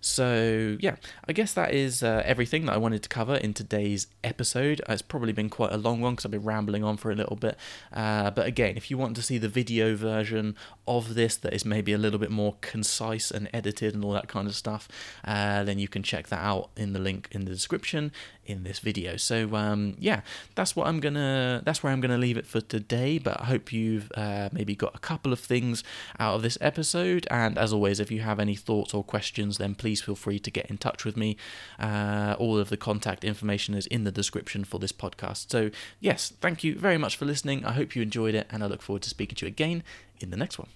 So, 0.00 0.76
yeah, 0.80 0.96
I 1.28 1.32
guess 1.32 1.52
that 1.54 1.72
is 1.74 2.02
uh, 2.02 2.22
everything 2.24 2.66
that 2.66 2.72
I 2.74 2.78
wanted 2.78 3.02
to 3.02 3.08
cover 3.08 3.36
in 3.36 3.54
today's 3.54 4.06
episode. 4.24 4.80
It's 4.88 5.02
probably 5.02 5.32
been 5.32 5.50
quite 5.50 5.72
a 5.72 5.76
long 5.76 6.00
one 6.00 6.14
because 6.14 6.24
I've 6.24 6.30
been 6.30 6.42
rambling 6.42 6.82
on 6.84 6.96
for 6.96 7.10
a 7.10 7.14
little 7.14 7.36
bit. 7.36 7.56
Uh, 7.92 8.30
but 8.30 8.46
again, 8.46 8.76
if 8.76 8.90
you 8.90 8.98
want 8.98 9.14
to 9.16 9.22
see 9.22 9.38
the 9.38 9.48
video 9.48 9.94
version 9.94 10.56
of 10.96 11.14
this 11.14 11.36
that 11.36 11.52
is 11.52 11.64
maybe 11.64 11.92
a 11.92 11.98
little 11.98 12.18
bit 12.18 12.30
more 12.30 12.56
concise 12.60 13.30
and 13.30 13.48
edited 13.52 13.94
and 13.94 14.04
all 14.04 14.12
that 14.12 14.28
kind 14.28 14.48
of 14.48 14.54
stuff, 14.54 14.88
uh, 15.24 15.62
then 15.64 15.78
you 15.78 15.88
can 15.88 16.02
check 16.02 16.28
that 16.28 16.40
out 16.40 16.70
in 16.76 16.92
the 16.92 16.98
link 16.98 17.28
in 17.30 17.44
the 17.44 17.50
description 17.50 18.12
in 18.44 18.64
this 18.64 18.80
video. 18.80 19.16
So 19.16 19.54
um, 19.54 19.94
yeah, 19.98 20.22
that's 20.54 20.74
what 20.74 20.86
I'm 20.88 21.00
gonna. 21.00 21.62
That's 21.64 21.82
where 21.82 21.92
I'm 21.92 22.00
gonna 22.00 22.18
leave 22.18 22.36
it 22.36 22.46
for 22.46 22.60
today. 22.60 23.18
But 23.18 23.40
I 23.40 23.44
hope 23.44 23.72
you've 23.72 24.10
uh, 24.14 24.48
maybe 24.52 24.74
got 24.74 24.94
a 24.94 24.98
couple 24.98 25.32
of 25.32 25.38
things 25.38 25.84
out 26.18 26.34
of 26.34 26.42
this 26.42 26.58
episode. 26.60 27.26
And 27.30 27.56
as 27.56 27.72
always, 27.72 28.00
if 28.00 28.10
you 28.10 28.20
have 28.20 28.40
any 28.40 28.56
thoughts 28.56 28.92
or 28.92 29.04
questions, 29.04 29.58
then 29.58 29.74
please 29.74 30.02
feel 30.02 30.16
free 30.16 30.38
to 30.40 30.50
get 30.50 30.66
in 30.66 30.78
touch 30.78 31.04
with 31.04 31.16
me. 31.16 31.36
Uh, 31.78 32.34
all 32.38 32.58
of 32.58 32.68
the 32.68 32.76
contact 32.76 33.24
information 33.24 33.74
is 33.74 33.86
in 33.86 34.04
the 34.04 34.12
description 34.12 34.64
for 34.64 34.80
this 34.80 34.92
podcast. 34.92 35.50
So 35.50 35.70
yes, 36.00 36.32
thank 36.40 36.64
you 36.64 36.74
very 36.76 36.98
much 36.98 37.16
for 37.16 37.24
listening. 37.24 37.64
I 37.64 37.72
hope 37.72 37.94
you 37.94 38.02
enjoyed 38.02 38.34
it, 38.34 38.46
and 38.50 38.64
I 38.64 38.66
look 38.66 38.82
forward 38.82 39.02
to 39.02 39.10
speaking 39.10 39.36
to 39.36 39.46
you 39.46 39.48
again 39.48 39.84
in 40.18 40.30
the 40.30 40.36
next 40.36 40.58
one. 40.58 40.70